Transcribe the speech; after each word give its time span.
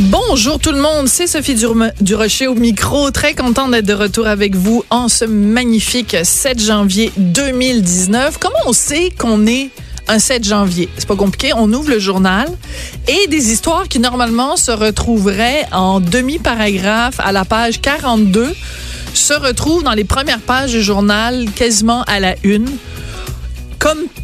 Bonjour 0.00 0.58
tout 0.58 0.72
le 0.72 0.80
monde, 0.80 1.06
c'est 1.06 1.28
Sophie 1.28 1.54
Durocher 2.00 2.48
au 2.48 2.56
micro. 2.56 3.12
Très 3.12 3.32
contente 3.34 3.70
d'être 3.70 3.86
de 3.86 3.94
retour 3.94 4.26
avec 4.26 4.56
vous 4.56 4.84
en 4.90 5.08
ce 5.08 5.24
magnifique 5.24 6.16
7 6.20 6.60
janvier 6.60 7.12
2019. 7.16 8.38
Comment 8.40 8.56
on 8.66 8.72
sait 8.72 9.10
qu'on 9.16 9.46
est 9.46 9.70
un 10.08 10.18
7 10.18 10.42
janvier? 10.42 10.88
C'est 10.98 11.06
pas 11.06 11.14
compliqué. 11.14 11.52
On 11.54 11.72
ouvre 11.72 11.90
le 11.90 12.00
journal 12.00 12.48
et 13.06 13.28
des 13.28 13.52
histoires 13.52 13.86
qui 13.86 14.00
normalement 14.00 14.56
se 14.56 14.72
retrouveraient 14.72 15.64
en 15.70 16.00
demi-paragraphe 16.00 17.20
à 17.20 17.30
la 17.30 17.44
page 17.44 17.80
42 17.80 18.52
se 19.14 19.34
retrouvent 19.34 19.84
dans 19.84 19.92
les 19.92 20.02
premières 20.02 20.40
pages 20.40 20.72
du 20.72 20.82
journal 20.82 21.46
quasiment 21.54 22.02
à 22.08 22.18
la 22.18 22.34
une 22.42 22.66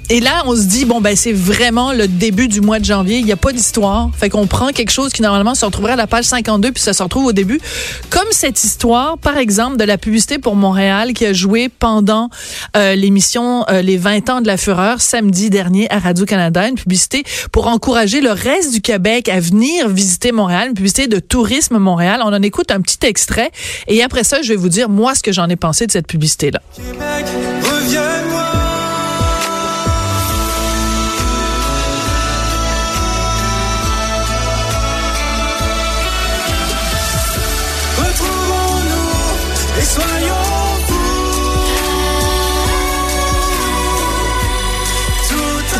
et 0.08 0.20
là 0.20 0.42
on 0.46 0.56
se 0.56 0.62
dit 0.62 0.84
bon 0.84 1.00
ben 1.00 1.14
c'est 1.14 1.32
vraiment 1.32 1.92
le 1.92 2.08
début 2.08 2.48
du 2.48 2.60
mois 2.60 2.78
de 2.78 2.84
janvier, 2.84 3.18
il 3.18 3.24
n'y 3.24 3.32
a 3.32 3.36
pas 3.36 3.52
d'histoire, 3.52 4.10
fait 4.16 4.30
qu'on 4.30 4.46
prend 4.46 4.68
quelque 4.68 4.90
chose 4.90 5.12
qui 5.12 5.22
normalement 5.22 5.54
se 5.54 5.64
retrouverait 5.64 5.92
à 5.92 5.96
la 5.96 6.06
page 6.06 6.24
52 6.24 6.72
puis 6.72 6.82
ça 6.82 6.92
se 6.92 7.02
retrouve 7.02 7.26
au 7.26 7.32
début, 7.32 7.60
comme 8.08 8.26
cette 8.30 8.64
histoire 8.64 9.18
par 9.18 9.36
exemple 9.36 9.76
de 9.76 9.84
la 9.84 9.98
publicité 9.98 10.38
pour 10.38 10.56
Montréal 10.56 11.12
qui 11.12 11.26
a 11.26 11.32
joué 11.32 11.68
pendant 11.68 12.30
euh, 12.76 12.94
l'émission 12.94 13.64
euh, 13.68 13.82
les 13.82 13.98
20 13.98 14.30
ans 14.30 14.40
de 14.40 14.46
la 14.46 14.56
fureur 14.56 15.00
samedi 15.00 15.50
dernier 15.50 15.90
à 15.90 15.98
Radio 15.98 16.24
Canada, 16.24 16.66
une 16.66 16.76
publicité 16.76 17.24
pour 17.52 17.66
encourager 17.66 18.20
le 18.20 18.30
reste 18.30 18.72
du 18.72 18.80
Québec 18.80 19.28
à 19.28 19.40
venir 19.40 19.88
visiter 19.88 20.32
Montréal, 20.32 20.68
une 20.68 20.74
publicité 20.74 21.06
de 21.06 21.18
tourisme 21.18 21.78
Montréal. 21.78 22.22
On 22.24 22.32
en 22.32 22.42
écoute 22.42 22.70
un 22.70 22.80
petit 22.80 23.06
extrait 23.06 23.50
et 23.88 24.02
après 24.02 24.24
ça 24.24 24.42
je 24.42 24.48
vais 24.48 24.56
vous 24.56 24.70
dire 24.70 24.88
moi 24.88 25.14
ce 25.14 25.22
que 25.22 25.32
j'en 25.32 25.48
ai 25.48 25.56
pensé 25.56 25.86
de 25.86 25.92
cette 25.92 26.06
publicité 26.06 26.50
là. 26.50 26.60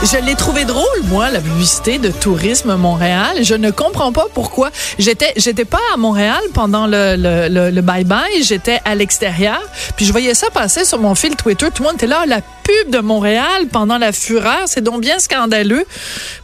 Je 0.03 0.17
l'ai 0.17 0.34
trouvé 0.34 0.65
drôle, 0.65 0.87
moi, 1.05 1.31
la 1.31 1.41
publicité 1.41 1.98
de 1.98 2.09
Tourisme 2.11 2.75
Montréal. 2.77 3.43
Je 3.43 3.55
ne 3.55 3.70
comprends 3.70 4.12
pas 4.12 4.27
pourquoi. 4.33 4.70
J'étais, 4.98 5.33
j'étais 5.37 5.67
pas 5.67 5.81
à 5.92 5.98
Montréal 5.98 6.41
pendant 6.55 6.87
le, 6.87 7.17
le, 7.17 7.48
le, 7.48 7.70
le 7.70 7.83
bye-bye. 7.83 8.42
J'étais 8.42 8.81
à 8.87 8.95
l'extérieur. 8.95 9.61
Puis 9.97 10.07
je 10.07 10.12
voyais 10.12 10.33
ça 10.33 10.48
passer 10.51 10.87
sur 10.87 10.98
mon 11.01 11.15
fil 11.15 11.37
Twitter. 11.37 11.67
Tout 11.75 11.83
le 11.83 11.89
monde 11.89 11.97
était 11.97 12.07
là. 12.07 12.25
La 12.27 12.41
de 12.89 12.99
Montréal 12.99 13.67
pendant 13.71 13.99
la 13.99 14.13
fureur. 14.13 14.63
C'est 14.67 14.83
donc 14.83 15.01
bien 15.01 15.19
scandaleux. 15.19 15.85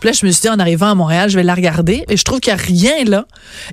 Puis 0.00 0.08
là, 0.08 0.12
je 0.12 0.26
me 0.26 0.30
suis 0.30 0.42
dit, 0.42 0.48
en 0.48 0.58
arrivant 0.58 0.90
à 0.90 0.94
Montréal, 0.94 1.30
je 1.30 1.36
vais 1.36 1.42
la 1.42 1.54
regarder. 1.54 2.04
Et 2.08 2.16
je 2.16 2.24
trouve 2.24 2.40
qu'il 2.40 2.52
n'y 2.54 2.60
a 2.60 2.62
rien 2.62 3.04
là. 3.04 3.26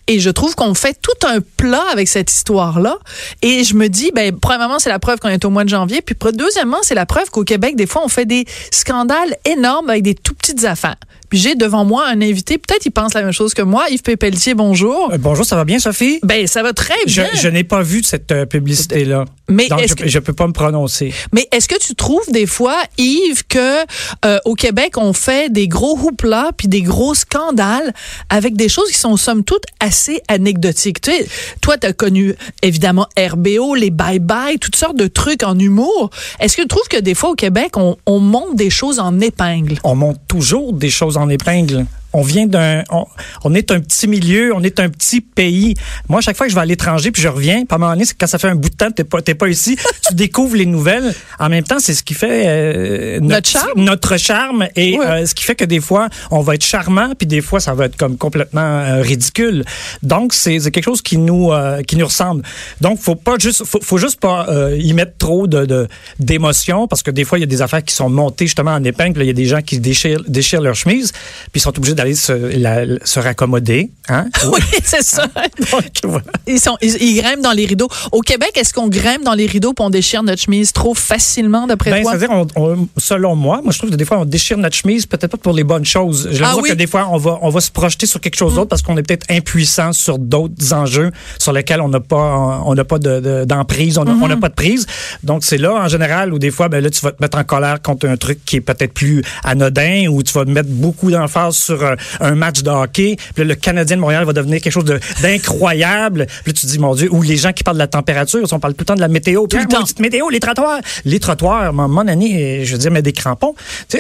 Et 0.08 0.20
je 0.20 0.30
trouve 0.30 0.56
qu'on 0.56 0.74
fait 0.74 0.98
tout 1.02 1.28
un 1.28 1.40
plat 1.58 1.84
avec 1.92 2.08
cette 2.08 2.31
histoire-là. 2.31 2.98
Et 3.42 3.64
je 3.64 3.76
me 3.76 3.88
dis, 3.88 4.12
ben, 4.14 4.38
premièrement, 4.38 4.80
c'est 4.80 4.90
la 4.90 5.00
preuve 5.00 5.20
qu'on 5.20 5.30
est 5.30 5.46
au 5.46 5.50
mois 5.50 5.64
de 5.64 5.70
janvier. 5.70 6.02
Puis 6.02 6.16
deuxièmement, 6.34 6.80
c'est 6.81 6.96
la 6.96 7.06
preuve 7.06 7.30
qu'au 7.30 7.44
Québec, 7.44 7.76
des 7.76 7.88
fois, 7.88 8.04
on 8.06 8.09
fait 8.09 8.26
des 8.26 8.46
scandales 8.72 9.36
énormes 9.46 9.90
avec 9.90 10.04
des 10.04 10.16
tout 10.16 10.34
petites 10.34 10.64
affaires. 10.66 10.98
Puis 11.34 11.42
j'ai 11.42 11.56
devant 11.56 11.84
moi 11.84 12.06
un 12.08 12.22
invité, 12.22 12.59
peut-être 12.59 12.86
il 12.86 12.92
pense 12.92 13.16
la 13.16 13.23
même 13.23 13.31
chose 13.31 13.56
que 13.56 13.64
moi, 13.64 13.86
Yves 13.89 14.03
Pépeltier, 14.03 14.53
bonjour. 14.53 15.09
Euh, 15.12 15.17
bonjour, 15.17 15.44
ça 15.44 15.56
va 15.56 15.66
bien, 15.66 15.80
Sophie? 15.80 16.19
Ben, 16.22 16.46
ça 16.46 16.62
va 16.62 16.74
très 16.74 16.94
bien. 17.07 17.28
je 17.34 17.47
n'ai 17.47 17.63
pas 17.63 17.81
vu 17.81 18.03
cette 18.03 18.31
euh, 18.31 18.46
publicité-là. 18.46 19.25
Mais 19.50 19.68
Donc, 19.68 19.81
est-ce 19.81 19.94
je, 19.97 20.03
que- 20.03 20.07
je 20.07 20.19
peux 20.19 20.34
pas 20.34 20.46
me 20.46 20.53
prononcer. 20.53 21.12
Mais 21.34 21.47
est-ce 21.52 21.68
que 21.68 21.80
tu 21.80 21.96
trouves 21.96 22.22
des 22.31 22.46
fois, 22.46 22.78
Yves, 23.00 23.46
que 23.50 23.80
euh, 24.25 24.38
au 24.46 24.53
Québec, 24.53 24.94
on 24.97 25.12
fait 25.12 25.52
des 25.52 25.68
gros 25.68 25.97
houplas 25.97 26.52
puis 26.56 26.68
des 26.68 26.84
gros 26.84 27.16
scandales 27.16 27.96
avec 28.30 28.56
des 28.56 28.69
choses 28.69 28.90
qui 28.91 28.97
sont 29.00 29.18
somme 29.18 29.44
toute 29.44 29.63
assez 29.80 30.22
anecdotiques? 30.28 31.02
Tu 31.02 31.09
sais, 31.13 31.25
toi, 31.62 31.80
tu 31.80 31.88
as 31.88 31.94
connu 31.94 32.36
évidemment 32.62 33.07
RBO, 33.18 33.74
les 33.74 33.90
bye-bye, 33.90 34.59
toutes 34.59 34.75
sortes 34.75 34.97
de 34.97 35.07
trucs 35.07 35.41
en 35.41 35.57
humour. 35.57 36.12
Est-ce 36.40 36.56
que 36.56 36.62
tu 36.62 36.68
trouves 36.68 36.88
que 36.91 37.00
des 37.00 37.16
fois 37.16 37.31
au 37.31 37.36
Québec, 37.36 37.75
on, 37.75 37.97
on 38.06 38.19
monte 38.19 38.56
des 38.56 38.69
choses 38.69 39.00
en 39.00 39.19
épingle? 39.19 39.80
On 39.84 39.96
monte 39.96 40.19
toujours 40.28 40.74
des 40.74 40.91
choses 40.91 41.18
en 41.18 41.22
épingle. 41.29 41.85
On 42.13 42.22
vient 42.22 42.46
d'un, 42.47 42.84
on, 42.91 43.06
on 43.44 43.53
est 43.56 43.72
un 43.72 43.79
petit 43.79 44.07
milieu, 44.07 44.53
on 44.56 44.63
est 44.63 44.79
un 44.79 44.90
petit 44.90 45.22
pays. 45.22 45.74
Moi, 46.09 46.22
chaque 46.22 46.38
fois 46.38 46.46
que 46.46 46.51
je 46.51 46.56
vais 46.56 46.62
à 46.62 46.66
l'étranger 46.66 47.12
puis 47.12 47.22
je 47.22 47.28
reviens, 47.28 47.66
pas 47.66 47.78
moment 47.78 47.91
donné, 47.94 48.06
c'est 48.06 48.16
quand 48.18 48.28
ça 48.28 48.38
fait 48.38 48.47
un 48.50 48.56
bout 48.56 48.69
de 48.69 48.75
temps 48.75 48.90
que 48.90 48.94
t'es 48.96 49.03
pas, 49.03 49.22
t'es 49.22 49.35
pas 49.35 49.47
ici, 49.50 49.78
tu 50.07 50.13
découvres 50.13 50.56
les 50.56 50.66
nouvelles. 50.66 51.13
En 51.40 51.50
même 51.50 51.63
temps, 51.63 51.79
c'est 51.79 51.94
ce 51.94 52.03
qui 52.03 52.13
fait 52.13 52.44
euh, 52.47 53.19
Notre 53.19 53.50
charme. 53.50 53.72
notre 53.84 54.18
charme 54.18 54.68
et 54.75 54.97
euh, 55.00 55.25
ce 55.25 55.34
qui 55.35 55.44
fait 55.44 55.56
que 55.56 55.66
des 55.66 55.79
fois, 55.81 56.09
on 56.31 56.41
va 56.41 56.56
être 56.56 56.63
charmant 56.63 57.13
puis 57.18 57.28
des 57.28 57.41
fois, 57.41 57.59
ça 57.59 57.74
va 57.74 57.85
être 57.85 57.97
comme 57.97 58.18
complètement 58.18 58.62
euh, 58.62 59.01
ridicule. 59.01 59.66
Donc, 60.03 60.34
c'est 60.34 60.59
c'est 60.59 60.72
quelque 60.72 60.84
chose 60.85 61.01
qui 61.01 61.18
nous 61.18 61.51
euh, 61.51 61.81
qui 61.81 61.95
nous 61.97 62.06
ressemble. 62.06 62.44
Donc, 62.81 63.00
faut 63.00 63.16
pas 63.16 63.38
juste, 63.40 63.63
faut, 63.66 63.80
faut 63.81 63.97
juste 63.97 64.19
pas 64.19 64.47
euh, 64.50 64.78
y 64.80 64.94
mettre 64.94 65.18
trop 65.18 65.47
de 65.47 65.66
de- 65.66 65.88
d'émotion 66.19 66.88
parce 66.88 67.03
que 67.03 67.12
des 67.12 67.24
fois, 67.24 67.38
il 67.38 67.41
y 67.41 67.44
a 67.44 67.47
des 67.47 67.62
affaires 67.62 67.84
qui 67.84 67.94
sont 67.95 68.09
montées 68.09 68.45
justement 68.45 68.72
en 68.72 68.84
épingle. 68.84 69.22
Il 69.22 69.28
y 69.28 69.30
a 69.30 69.34
des 69.34 69.45
gens 69.45 69.62
qui 69.62 69.80
déchirent 69.80 70.24
déchirent 70.28 70.62
leur 70.62 70.75
chemise 70.75 71.12
puis 71.12 71.56
ils 71.56 71.62
sont 71.62 71.75
obligés 71.78 71.95
d'aller 72.03 72.16
se, 72.16 72.34
la- 72.59 73.06
se 73.06 73.19
raccommoder. 73.19 73.90
Hein? 74.09 74.25
Oui, 74.52 74.59
c'est 74.84 75.03
ça. 75.03 75.25
Donc, 75.72 75.84
voilà. 76.03 76.24
Ils, 76.47 76.59
sont, 76.59 76.78
ils, 76.81 76.96
ils 77.02 77.22
grimpent 77.22 77.41
dans 77.41 77.52
les 77.53 77.66
rideaux. 77.66 77.88
Au 78.12 78.19
Québec, 78.22 78.52
est-ce 78.56 78.74
qu'on 78.74 78.88
grimpe 78.90 79.24
dans 79.24 79.34
les 79.34 79.46
rideaux 79.46 79.74
puis 79.74 79.86
on 79.86 79.90
déchire 79.90 80.22
notre 80.24 80.42
chemise 80.42 80.74
trop 80.74 80.94
facilement, 80.94 81.66
d'après 81.66 81.92
Ben, 81.92 82.02
toi? 82.03 82.12
c'est-à-dire, 82.12 82.31
on- 82.31 82.47
on- 82.74 82.88
selon 82.97 83.36
moi, 83.36 83.62
moi, 83.63 83.72
je 83.72 83.78
trouve 83.78 83.90
que 83.90 83.96
des 83.96 84.06
fois, 84.06 84.19
on 84.19 84.25
déchire 84.25 84.58
notre 84.58 84.75
chemise, 84.75 85.06
peut-être 85.06 85.31
pas 85.31 85.38
pour 85.38 85.53
les 85.53 85.63
bonnes 85.63 85.86
choses. 85.86 86.30
Je 86.31 86.44
Ah 86.44 86.56
oui? 86.62 86.69
que 86.69 86.74
des 86.75 86.88
fois, 86.88 87.08
on 87.12 87.18
va, 87.18 87.40
on 87.42 87.50
va 87.50 87.62
se 87.62 87.72
projeter 87.72 88.06
sur 88.06 88.19
quelque 88.19 88.36
chose 88.36 88.56
d'autre 88.56 88.68
parce 88.69 88.81
qu'on 88.81 88.97
est 88.97 89.03
peut-être 89.03 89.25
impuissant 89.30 89.94
sur 89.94 90.19
d'autres 90.19 90.74
enjeux 90.74 91.12
sur 91.40 91.53
lesquels 91.53 91.81
on 91.81 91.88
n'a 91.90 92.00
pas, 92.02 92.62
on 92.66 92.74
n'a 92.75 92.84
pas 92.84 93.00
de- 93.00 93.19
de- 93.19 93.46
d'emprise, 93.46 93.97
on 93.97 94.03
n'a 94.03 94.13
n'a 94.28 94.38
pas 94.38 94.50
de 94.50 94.53
prise. 94.56 94.86
Donc, 95.24 95.44
c'est 95.44 95.58
là, 95.58 95.74
en 95.74 95.88
général, 95.88 96.34
où 96.34 96.40
des 96.40 96.52
fois, 96.52 96.68
ben 96.69 96.84
là, 96.84 96.90
tu 96.90 97.00
vas 97.02 97.12
te 97.12 97.22
mettre 97.22 97.38
en 97.38 97.44
colère 97.44 97.81
contre 97.81 98.08
un 98.08 98.18
truc 98.18 98.40
qui 98.46 98.58
est 98.58 98.62
peut-être 98.62 98.94
plus 98.94 99.24
anodin 99.44 100.08
ou 100.09 100.24
tu 100.24 100.34
vas 100.34 100.46
mettre 100.46 100.69
beaucoup 100.69 101.12
d'emphase 101.12 101.56
sur 101.56 101.93
un, 102.20 102.26
un 102.31 102.36
match 102.36 102.62
de 102.62 102.70
hockey. 102.70 103.16
Puis 103.36 103.44
là, 103.44 103.50
le 103.50 103.56
Canadien 103.56 103.96
de 103.98 104.02
Montréal 104.02 104.26
va 104.26 104.34
devenir 104.34 104.62
quelque 104.62 104.74
chose 104.74 104.86
d'incroyable. 105.22 106.26
Puis 106.44 106.54
là, 106.54 106.59
tu 106.59 106.66
te 106.66 106.68
dis, 106.68 106.80
mon 106.80 106.96
Dieu, 106.96 107.09
ou 107.12 107.22
les 107.22 107.38
gens 107.38 107.54
qui 107.54 107.64
parlent 107.64 107.78
de 107.78 107.81
la 107.81 107.88
température, 107.88 108.42
on 108.52 108.59
parle 108.59 108.74
tout 108.74 108.81
le 108.81 108.86
temps 108.86 108.96
de 108.96 109.02
la 109.02 109.08
météo. 109.08 109.48
Tout 109.48 109.58
le 109.58 109.66
temps. 109.66 109.84
météo, 110.00 110.30
les 110.30 110.40
trottoirs. 110.40 110.80
Les 111.06 111.20
trottoirs, 111.20 111.74
mon, 111.74 111.88
mon 111.88 112.08
année, 112.08 112.66
je 112.66 112.72
veux 112.74 112.78
dire, 112.78 112.92
mais 112.92 113.02
des 113.02 113.14
crampons. 113.14 113.56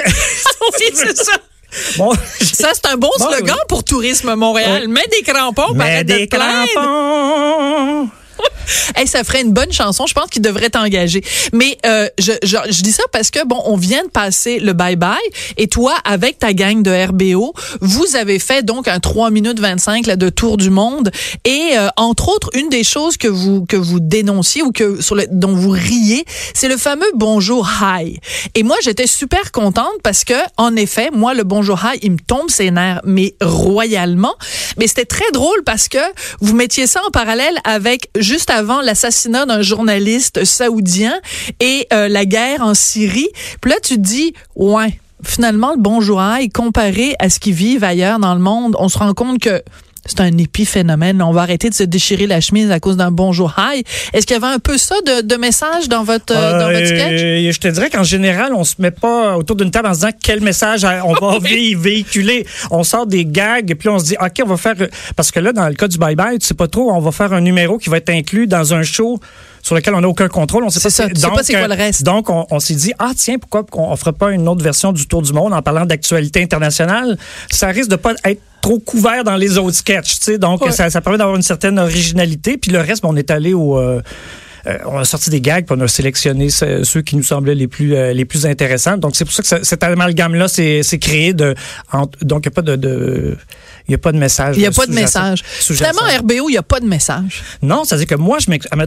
Oui, 0.79 0.85
c'est 0.93 1.17
ça. 1.23 1.33
bon, 1.97 2.13
Ça, 2.39 2.69
c'est 2.73 2.85
un 2.87 2.95
bon 2.95 3.09
Bon, 3.19 3.25
slogan 3.25 3.55
oui. 3.57 3.61
pour 3.67 3.83
Tourisme 3.83 4.33
Montréal. 4.35 4.83
Ouais. 4.83 4.87
Mets 4.87 5.07
des 5.11 5.23
crampons, 5.23 5.73
de 5.73 6.03
des 6.03 6.27
crampons. 6.27 8.09
Hey, 8.95 9.07
ça 9.07 9.23
ferait 9.23 9.41
une 9.41 9.53
bonne 9.53 9.71
chanson. 9.71 10.05
Je 10.05 10.13
pense 10.13 10.29
qu'il 10.29 10.41
devrait 10.41 10.69
t'engager. 10.69 11.23
Mais 11.51 11.77
euh, 11.85 12.07
je, 12.19 12.31
je, 12.43 12.57
je 12.69 12.81
dis 12.81 12.91
ça 12.91 13.03
parce 13.11 13.31
que, 13.31 13.45
bon, 13.45 13.61
on 13.65 13.75
vient 13.75 14.03
de 14.03 14.09
passer 14.09 14.59
le 14.59 14.73
bye-bye. 14.73 15.17
Et 15.57 15.67
toi, 15.67 15.95
avec 16.05 16.39
ta 16.39 16.53
gang 16.53 16.81
de 16.83 16.91
RBO, 16.91 17.53
vous 17.81 18.15
avez 18.15 18.39
fait 18.39 18.63
donc 18.63 18.87
un 18.87 18.99
3 18.99 19.31
minutes 19.31 19.59
25 19.59 20.05
là, 20.05 20.15
de 20.15 20.29
tour 20.29 20.57
du 20.57 20.69
monde. 20.69 21.11
Et 21.45 21.71
euh, 21.73 21.87
entre 21.97 22.29
autres, 22.29 22.49
une 22.53 22.69
des 22.69 22.83
choses 22.83 23.17
que 23.17 23.27
vous 23.27 23.65
que 23.65 23.77
vous 23.77 23.99
dénonciez 23.99 24.61
ou 24.61 24.71
que 24.71 25.01
sur 25.01 25.15
le, 25.15 25.25
dont 25.31 25.53
vous 25.53 25.71
riez, 25.71 26.25
c'est 26.53 26.67
le 26.67 26.77
fameux 26.77 27.11
bonjour 27.15 27.69
hi. 27.81 28.19
Et 28.55 28.63
moi, 28.63 28.77
j'étais 28.83 29.07
super 29.07 29.51
contente 29.51 29.93
parce 30.03 30.23
que, 30.23 30.33
en 30.57 30.75
effet, 30.75 31.09
moi, 31.13 31.33
le 31.33 31.43
bonjour 31.43 31.79
hi, 31.83 31.99
il 32.01 32.11
me 32.13 32.19
tombe 32.19 32.49
ses 32.49 32.71
nerfs, 32.71 33.01
mais 33.05 33.35
royalement. 33.41 34.35
Mais 34.77 34.87
c'était 34.87 35.05
très 35.05 35.29
drôle 35.31 35.63
parce 35.65 35.87
que 35.87 35.97
vous 36.39 36.55
mettiez 36.55 36.87
ça 36.87 37.01
en 37.07 37.11
parallèle 37.11 37.57
avec 37.63 38.09
avant 38.49 38.81
l'assassinat 38.81 39.45
d'un 39.45 39.61
journaliste 39.61 40.45
saoudien 40.45 41.13
et 41.59 41.87
euh, 41.93 42.07
la 42.07 42.25
guerre 42.25 42.61
en 42.61 42.73
Syrie. 42.73 43.29
Puis 43.61 43.71
là, 43.71 43.77
tu 43.81 43.97
dis, 43.97 44.33
ouais, 44.55 44.99
finalement, 45.23 45.75
le 45.77 45.79
hi, 46.19 46.49
comparé 46.49 47.15
à 47.19 47.29
ce 47.29 47.39
qu'ils 47.39 47.53
vivent 47.53 47.83
ailleurs 47.83 48.19
dans 48.19 48.33
le 48.33 48.41
monde, 48.41 48.75
on 48.79 48.89
se 48.89 48.97
rend 48.97 49.13
compte 49.13 49.39
que 49.39 49.61
c'est 50.05 50.19
un 50.19 50.37
épiphénomène. 50.37 51.21
On 51.21 51.31
va 51.31 51.41
arrêter 51.41 51.69
de 51.69 51.73
se 51.73 51.83
déchirer 51.83 52.27
la 52.27 52.41
chemise 52.41 52.71
à 52.71 52.79
cause 52.79 52.97
d'un 52.97 53.11
bonjour 53.11 53.53
hi. 53.57 53.83
Est-ce 54.13 54.25
qu'il 54.25 54.35
y 54.35 54.37
avait 54.43 54.53
un 54.53 54.59
peu 54.59 54.77
ça 54.77 54.95
de, 55.05 55.21
de 55.21 55.35
message 55.35 55.87
dans 55.89 56.03
votre, 56.03 56.33
euh, 56.35 56.59
dans 56.59 56.71
votre 56.71 56.85
sketch? 56.85 57.21
Euh, 57.21 57.51
je 57.51 57.59
te 57.59 57.67
dirais 57.69 57.89
qu'en 57.89 58.03
général, 58.03 58.53
on 58.53 58.63
se 58.63 58.75
met 58.79 58.91
pas 58.91 59.37
autour 59.37 59.55
d'une 59.55 59.71
table 59.71 59.87
en 59.87 59.93
se 59.93 59.99
disant 59.99 60.11
quel 60.21 60.41
message 60.41 60.83
euh, 60.83 60.99
on 61.05 61.13
va 61.13 61.39
vé- 61.41 61.75
véhiculer. 61.77 62.45
On 62.69 62.83
sort 62.83 63.07
des 63.07 63.25
gags 63.25 63.71
et 63.71 63.75
puis 63.75 63.89
on 63.89 63.97
se 63.99 64.05
dit 64.05 64.15
OK, 64.19 64.41
on 64.43 64.47
va 64.47 64.57
faire 64.57 64.73
parce 65.15 65.31
que 65.31 65.39
là 65.39 65.53
dans 65.53 65.67
le 65.67 65.73
cas 65.73 65.87
du 65.87 65.97
bye 65.97 66.15
bye, 66.15 66.37
tu 66.37 66.45
sais 66.47 66.53
pas 66.53 66.67
trop, 66.67 66.91
on 66.91 66.99
va 66.99 67.11
faire 67.11 67.31
un 67.33 67.41
numéro 67.41 67.77
qui 67.77 67.89
va 67.89 67.97
être 67.97 68.09
inclus 68.09 68.47
dans 68.47 68.73
un 68.73 68.83
show 68.83 69.19
sur 69.61 69.75
lequel 69.75 69.95
on 69.95 70.01
n'a 70.01 70.09
aucun 70.09 70.27
contrôle. 70.27 70.65
On 70.65 70.69
sait 70.69 70.79
C'est 70.81 70.89
pas. 70.89 70.91
ça, 70.91 71.09
tu 71.09 71.21
sais 71.21 71.27
pas 71.29 71.43
c'est 71.43 71.53
quoi 71.53 71.61
euh, 71.63 71.67
le 71.69 71.75
reste. 71.75 72.03
Donc, 72.03 72.29
on, 72.29 72.45
on 72.51 72.59
s'est 72.59 72.73
dit, 72.75 72.91
ah 72.99 73.11
tiens, 73.15 73.37
pourquoi 73.39 73.65
on 73.71 73.91
ne 73.91 73.95
ferait 73.95 74.11
pas 74.11 74.31
une 74.31 74.45
autre 74.49 74.61
version 74.61 74.91
du 74.91 75.07
Tour 75.07 75.21
du 75.21 75.31
monde 75.31 75.53
en 75.53 75.61
parlant 75.61 75.85
d'actualité 75.85 76.43
internationale? 76.43 77.17
Ça 77.49 77.67
risque 77.67 77.89
de 77.89 77.95
pas 77.95 78.11
être 78.25 78.41
trop 78.63 78.79
couvert 78.79 79.23
dans 79.23 79.35
les 79.35 79.57
autres 79.59 79.75
sketchs, 79.77 80.19
tu 80.19 80.23
sais. 80.23 80.37
Donc, 80.39 80.61
Ouais. 80.65 80.71
ça, 80.71 80.89
ça 80.89 81.01
permet 81.01 81.17
d'avoir 81.19 81.35
une 81.35 81.41
certaine 81.43 81.77
originalité. 81.77 82.57
Puis 82.57 82.71
le 82.71 82.79
reste, 82.79 83.03
ben, 83.03 83.09
on 83.11 83.15
est 83.15 83.29
allé 83.29 83.53
au... 83.53 83.77
euh, 83.77 84.01
euh, 84.67 84.77
on 84.85 84.97
a 84.97 85.05
sorti 85.05 85.29
des 85.29 85.41
gags, 85.41 85.65
puis 85.65 85.75
on 85.77 85.81
a 85.81 85.87
sélectionné 85.87 86.49
ce- 86.49 86.83
ceux 86.83 87.01
qui 87.01 87.15
nous 87.15 87.23
semblaient 87.23 87.55
les 87.55 87.67
plus 87.67 87.95
euh, 87.95 88.13
les 88.13 88.25
plus 88.25 88.45
intéressants. 88.45 88.97
Donc 88.97 89.15
c'est 89.15 89.25
pour 89.25 89.33
ça 89.33 89.41
que 89.41 89.47
ça- 89.47 89.63
cet 89.63 89.83
amalgame 89.83 90.35
là 90.35 90.47
c'est 90.47 90.81
créé 90.99 91.33
de 91.33 91.53
donc 92.21 92.45
il 92.45 92.47
n'y 92.47 92.47
a 92.47 92.51
pas 92.51 92.61
de, 92.61 92.75
de 92.75 93.37
il 93.89 93.93
a 93.95 93.97
pas 93.97 94.13
de 94.13 94.17
message. 94.17 94.55
Il 94.55 94.59
n'y 94.61 94.65
a 94.65 94.71
pas 94.71 94.85
de 94.85 94.93
message. 94.93 95.43
Finalement, 95.43 96.03
RBO, 96.19 96.47
il 96.47 96.53
n'y 96.53 96.57
a 96.57 96.63
pas 96.63 96.79
de 96.79 96.85
message. 96.85 97.43
Non, 97.61 97.83
c'est-à-dire 97.83 98.07
que 98.07 98.15
moi, 98.15 98.37
je 98.39 98.49
m'exprime. 98.49 98.81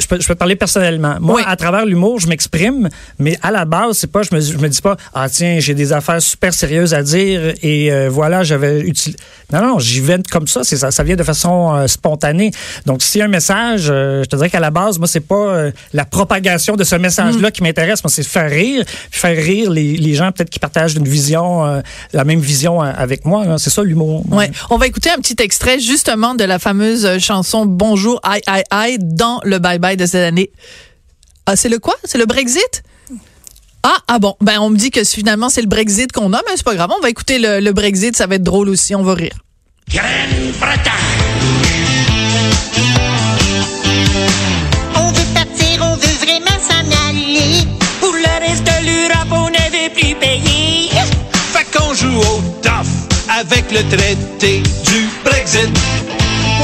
Je 0.00 0.06
peux, 0.06 0.18
je 0.18 0.26
peux 0.26 0.34
parler 0.36 0.56
personnellement. 0.56 1.16
Moi, 1.20 1.34
Oui. 1.36 1.42
à 1.46 1.54
travers 1.54 1.84
l'humour, 1.84 2.18
je 2.18 2.28
m'exprime, 2.28 2.88
mais 3.18 3.38
à 3.42 3.50
la 3.50 3.66
base, 3.66 3.98
c'est 3.98 4.10
pas, 4.10 4.22
je 4.22 4.34
me, 4.34 4.40
je 4.40 4.56
me 4.56 4.68
dis 4.70 4.80
pas, 4.80 4.96
ah 5.12 5.28
tiens, 5.28 5.58
j'ai 5.60 5.74
des 5.74 5.92
affaires 5.92 6.22
super 6.22 6.54
sérieuses 6.54 6.94
à 6.94 7.02
dire 7.02 7.52
et 7.62 7.92
euh, 7.92 8.08
voilà, 8.10 8.42
j'avais 8.42 8.80
utilisé. 8.80 9.18
Non, 9.52 9.60
non, 9.60 9.78
j'y 9.78 10.00
vais 10.00 10.16
comme 10.30 10.46
ça. 10.46 10.64
C'est 10.64 10.78
ça, 10.78 10.90
ça 10.92 11.02
vient 11.02 11.16
de 11.16 11.22
façon 11.24 11.74
euh, 11.74 11.86
spontanée. 11.86 12.50
Donc, 12.86 13.02
s'il 13.02 13.18
y 13.18 13.22
a 13.22 13.26
un 13.26 13.28
message, 13.28 13.88
euh, 13.90 14.22
je 14.24 14.28
te 14.30 14.36
dirais 14.36 14.48
qu'à 14.48 14.60
la 14.60 14.70
base, 14.70 14.98
moi, 14.98 15.06
c'est 15.08 15.17
pas 15.20 15.34
euh, 15.34 15.70
la 15.92 16.04
propagation 16.04 16.76
de 16.76 16.84
ce 16.84 16.96
message-là 16.96 17.50
qui 17.50 17.62
m'intéresse. 17.62 18.02
Moi, 18.02 18.10
c'est 18.10 18.22
faire 18.22 18.50
rire, 18.50 18.84
puis 19.10 19.20
faire 19.20 19.36
rire 19.36 19.70
les, 19.70 19.96
les 19.96 20.14
gens 20.14 20.32
peut-être 20.32 20.50
qui 20.50 20.58
partagent 20.58 20.94
une 20.94 21.08
vision, 21.08 21.64
euh, 21.66 21.80
la 22.12 22.24
même 22.24 22.40
vision 22.40 22.82
euh, 22.82 22.92
avec 22.96 23.24
moi. 23.24 23.58
C'est 23.58 23.70
ça 23.70 23.82
l'humour. 23.82 24.24
Ouais. 24.30 24.50
On 24.70 24.78
va 24.78 24.86
écouter 24.86 25.10
un 25.10 25.18
petit 25.18 25.36
extrait 25.38 25.78
justement 25.78 26.34
de 26.34 26.44
la 26.44 26.58
fameuse 26.58 27.18
chanson 27.18 27.66
Bonjour, 27.66 28.20
aïe, 28.22 28.42
aïe, 28.46 28.64
aïe 28.70 28.98
dans 29.00 29.40
le 29.44 29.58
Bye 29.58 29.78
Bye 29.78 29.96
de 29.96 30.06
cette 30.06 30.26
année. 30.26 30.50
Ah, 31.46 31.56
c'est 31.56 31.68
le 31.68 31.78
quoi? 31.78 31.94
C'est 32.04 32.18
le 32.18 32.26
Brexit? 32.26 32.82
Ah, 33.82 33.96
ah 34.08 34.18
bon. 34.18 34.34
Ben, 34.40 34.58
on 34.60 34.70
me 34.70 34.76
dit 34.76 34.90
que 34.90 35.02
finalement, 35.04 35.48
c'est 35.48 35.62
le 35.62 35.68
Brexit 35.68 36.12
qu'on 36.12 36.32
a, 36.32 36.42
mais 36.46 36.52
c'est 36.56 36.64
pas 36.64 36.74
grave. 36.74 36.90
On 36.96 37.00
va 37.00 37.08
écouter 37.08 37.38
le, 37.38 37.60
le 37.60 37.72
Brexit. 37.72 38.16
Ça 38.16 38.26
va 38.26 38.34
être 38.34 38.42
drôle 38.42 38.68
aussi. 38.68 38.94
On 38.94 39.02
va 39.02 39.14
rire. 39.14 39.38
On 42.74 43.07
avec 53.68 53.82
le 53.82 53.96
traité 53.96 54.62
du 54.84 55.08
Brexit. 55.24 55.68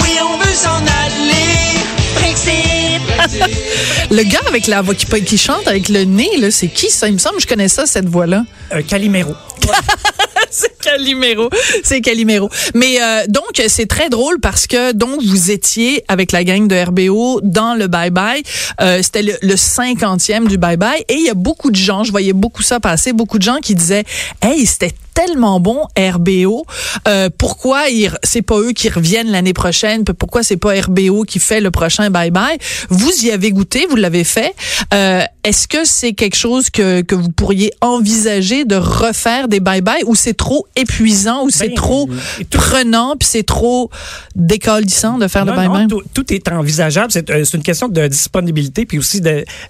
Oui, 0.02 0.10
on 0.22 0.38
veut 0.38 0.54
s'en 0.54 0.76
aller. 0.76 1.78
Brexit. 2.14 4.10
Le 4.10 4.22
gars 4.22 4.40
avec 4.48 4.66
la 4.66 4.82
voix 4.82 4.94
qui, 4.94 5.06
qui 5.24 5.38
chante 5.38 5.66
avec 5.66 5.88
le 5.88 6.04
nez, 6.04 6.36
là, 6.38 6.50
c'est 6.50 6.68
qui 6.68 6.90
ça? 6.90 7.08
Il 7.08 7.14
me 7.14 7.18
semble 7.18 7.36
que 7.36 7.42
je 7.42 7.46
connais 7.46 7.68
ça, 7.68 7.86
cette 7.86 8.06
voix-là. 8.08 8.44
Euh, 8.72 8.82
Calimero. 8.82 9.34
c'est 10.50 10.78
Calimero. 10.78 11.50
C'est 11.82 12.00
Calimero. 12.00 12.48
Mais 12.74 13.00
euh, 13.00 13.24
donc, 13.28 13.62
c'est 13.66 13.86
très 13.86 14.08
drôle 14.08 14.40
parce 14.40 14.66
que 14.66 14.92
donc 14.92 15.22
vous 15.22 15.50
étiez 15.50 16.04
avec 16.08 16.32
la 16.32 16.44
gang 16.44 16.68
de 16.68 16.76
RBO 16.76 17.40
dans 17.42 17.74
le 17.74 17.86
Bye 17.86 18.10
Bye. 18.10 18.42
Euh, 18.80 19.00
C'était 19.02 19.22
le, 19.22 19.34
le 19.42 19.54
50e 19.54 20.46
du 20.46 20.58
Bye 20.58 20.76
Bye. 20.76 21.04
Et 21.08 21.14
il 21.14 21.24
y 21.24 21.30
a 21.30 21.34
beaucoup 21.34 21.70
de 21.70 21.76
gens, 21.76 22.04
je 22.04 22.10
voyais 22.10 22.32
beaucoup 22.32 22.62
ça 22.62 22.80
passer, 22.80 23.12
beaucoup 23.12 23.38
de 23.38 23.44
gens 23.44 23.58
qui 23.62 23.74
disaient 23.74 24.04
«Hey, 24.42 24.64
c'était 24.66 24.92
tellement 25.14 25.61
bon 25.61 25.87
RBO. 25.99 26.66
Euh, 27.08 27.31
pourquoi 27.38 27.82
c'est 28.22 28.43
pas 28.43 28.58
eux 28.58 28.72
qui 28.72 28.88
reviennent 28.88 29.31
l'année 29.31 29.52
prochaine 29.52 30.05
Pourquoi 30.05 30.43
c'est 30.43 30.56
pas 30.56 30.75
RBO 30.81 31.22
qui 31.22 31.38
fait 31.38 31.61
le 31.61 31.70
prochain 31.70 32.11
Bye 32.11 32.31
Bye? 32.31 32.58
Vous 32.90 33.11
y 33.25 33.31
avez 33.31 33.52
goûté, 33.52 33.87
vous 33.88 33.96
l'avez 33.96 34.25
fait. 34.25 34.55
Euh, 34.93 35.22
Est-ce 35.44 35.69
que 35.69 35.84
c'est 35.84 36.12
quelque 36.14 36.37
chose 36.37 36.70
que, 36.70 37.02
que 37.02 37.14
vous 37.14 37.28
pourriez 37.28 37.72
envisager 37.81 38.64
de 38.64 38.76
refaire 38.76 39.49
des 39.49 39.61
Bye 39.61 39.81
Bye 39.82 40.02
ou 40.06 40.14
c'est 40.14 40.34
trop 40.34 40.66
épuisant 40.76 41.44
ou 41.44 41.50
c'est 41.50 41.69
Ben, 41.69 41.75
trop 41.76 42.08
tout- 42.50 42.58
prenant 42.58 43.16
puis 43.16 43.28
c'est 43.31 43.43
trop 43.46 43.90
décalissant 44.34 45.19
de 45.19 45.28
faire 45.28 45.44
Non, 45.44 45.52
le 45.52 45.56
Bye 45.56 45.66
non, 45.69 45.75
Bye? 45.75 45.87
tout, 45.88 46.02
tout 46.12 46.32
est 46.32 46.49
envisageable. 46.50 47.08
C'est 47.12 47.31
euh, 47.31 47.44
une 47.44 47.62
question 47.62 47.88
de 47.88 48.06
disponibilité 48.08 48.84
puis 48.87 48.99
aussi 48.99 49.20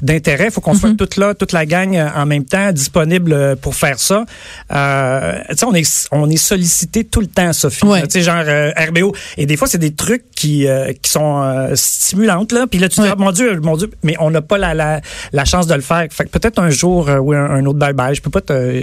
d'intérêt. 0.00 0.46
Il 0.46 0.50
faut 0.50 0.61
qu'on 0.61 0.75
Mhm. 0.75 0.81
soit 0.81 0.94
toute 0.96 1.17
là, 1.17 1.35
toute 1.35 1.52
la 1.52 1.67
gang 1.67 1.94
euh, 1.96 2.08
en 2.17 2.26
même 2.26 2.44
temps 2.44 2.73
disponible 2.73 3.32
euh, 3.32 3.56
pour 3.56 3.75
faire 3.75 3.99
ça. 3.99 4.25
Euh, 4.73 5.33
tu 5.50 5.56
sais, 5.56 5.64
on 5.66 5.75
est 5.75 6.08
on 6.12 6.31
est 6.31 6.36
sollicité 6.36 7.04
tout 7.04 7.20
le 7.20 7.26
temps, 7.26 7.52
Sophie. 7.52 7.84
Ouais. 7.86 8.02
Tu 8.02 8.10
sais, 8.10 8.22
genre 8.22 8.42
euh, 8.46 8.70
RBO. 8.88 9.14
Et 9.36 9.46
des 9.46 9.56
fois, 9.56 9.69
c'est 9.69 9.78
des 9.78 9.94
trucs 9.94 10.25
qui 10.34 10.66
euh, 10.69 10.92
qui 11.00 11.10
sont 11.10 11.42
euh, 11.42 11.72
stimulantes 11.75 12.52
là. 12.52 12.66
Puis 12.70 12.78
là, 12.78 12.88
tu 12.88 12.96
te 12.96 13.00
Ouais. 13.02 13.08
dis, 13.08 13.14
Ah, 13.16 13.20
mon 13.22 13.32
Dieu, 13.32 13.60
mon 13.60 13.76
Dieu, 13.76 13.90
mais 14.02 14.14
on 14.20 14.31
n'a 14.31 14.42
pas 14.42 14.58
la, 14.58 14.75
la 14.75 15.00
la 15.32 15.44
chance 15.44 15.66
de 15.66 15.75
le 15.75 15.81
faire. 15.81 16.06
Fait 16.10 16.25
que 16.25 16.31
peut-être 16.31 16.58
un 16.58 16.70
jour 16.70 17.08
euh, 17.08 17.19
ou 17.19 17.32
un, 17.32 17.44
un 17.44 17.64
autre 17.66 17.78
bye 17.78 17.92
bye. 17.92 18.14
Je 18.14 18.20
peux 18.20 18.31
pas 18.31 18.40
te 18.40 18.82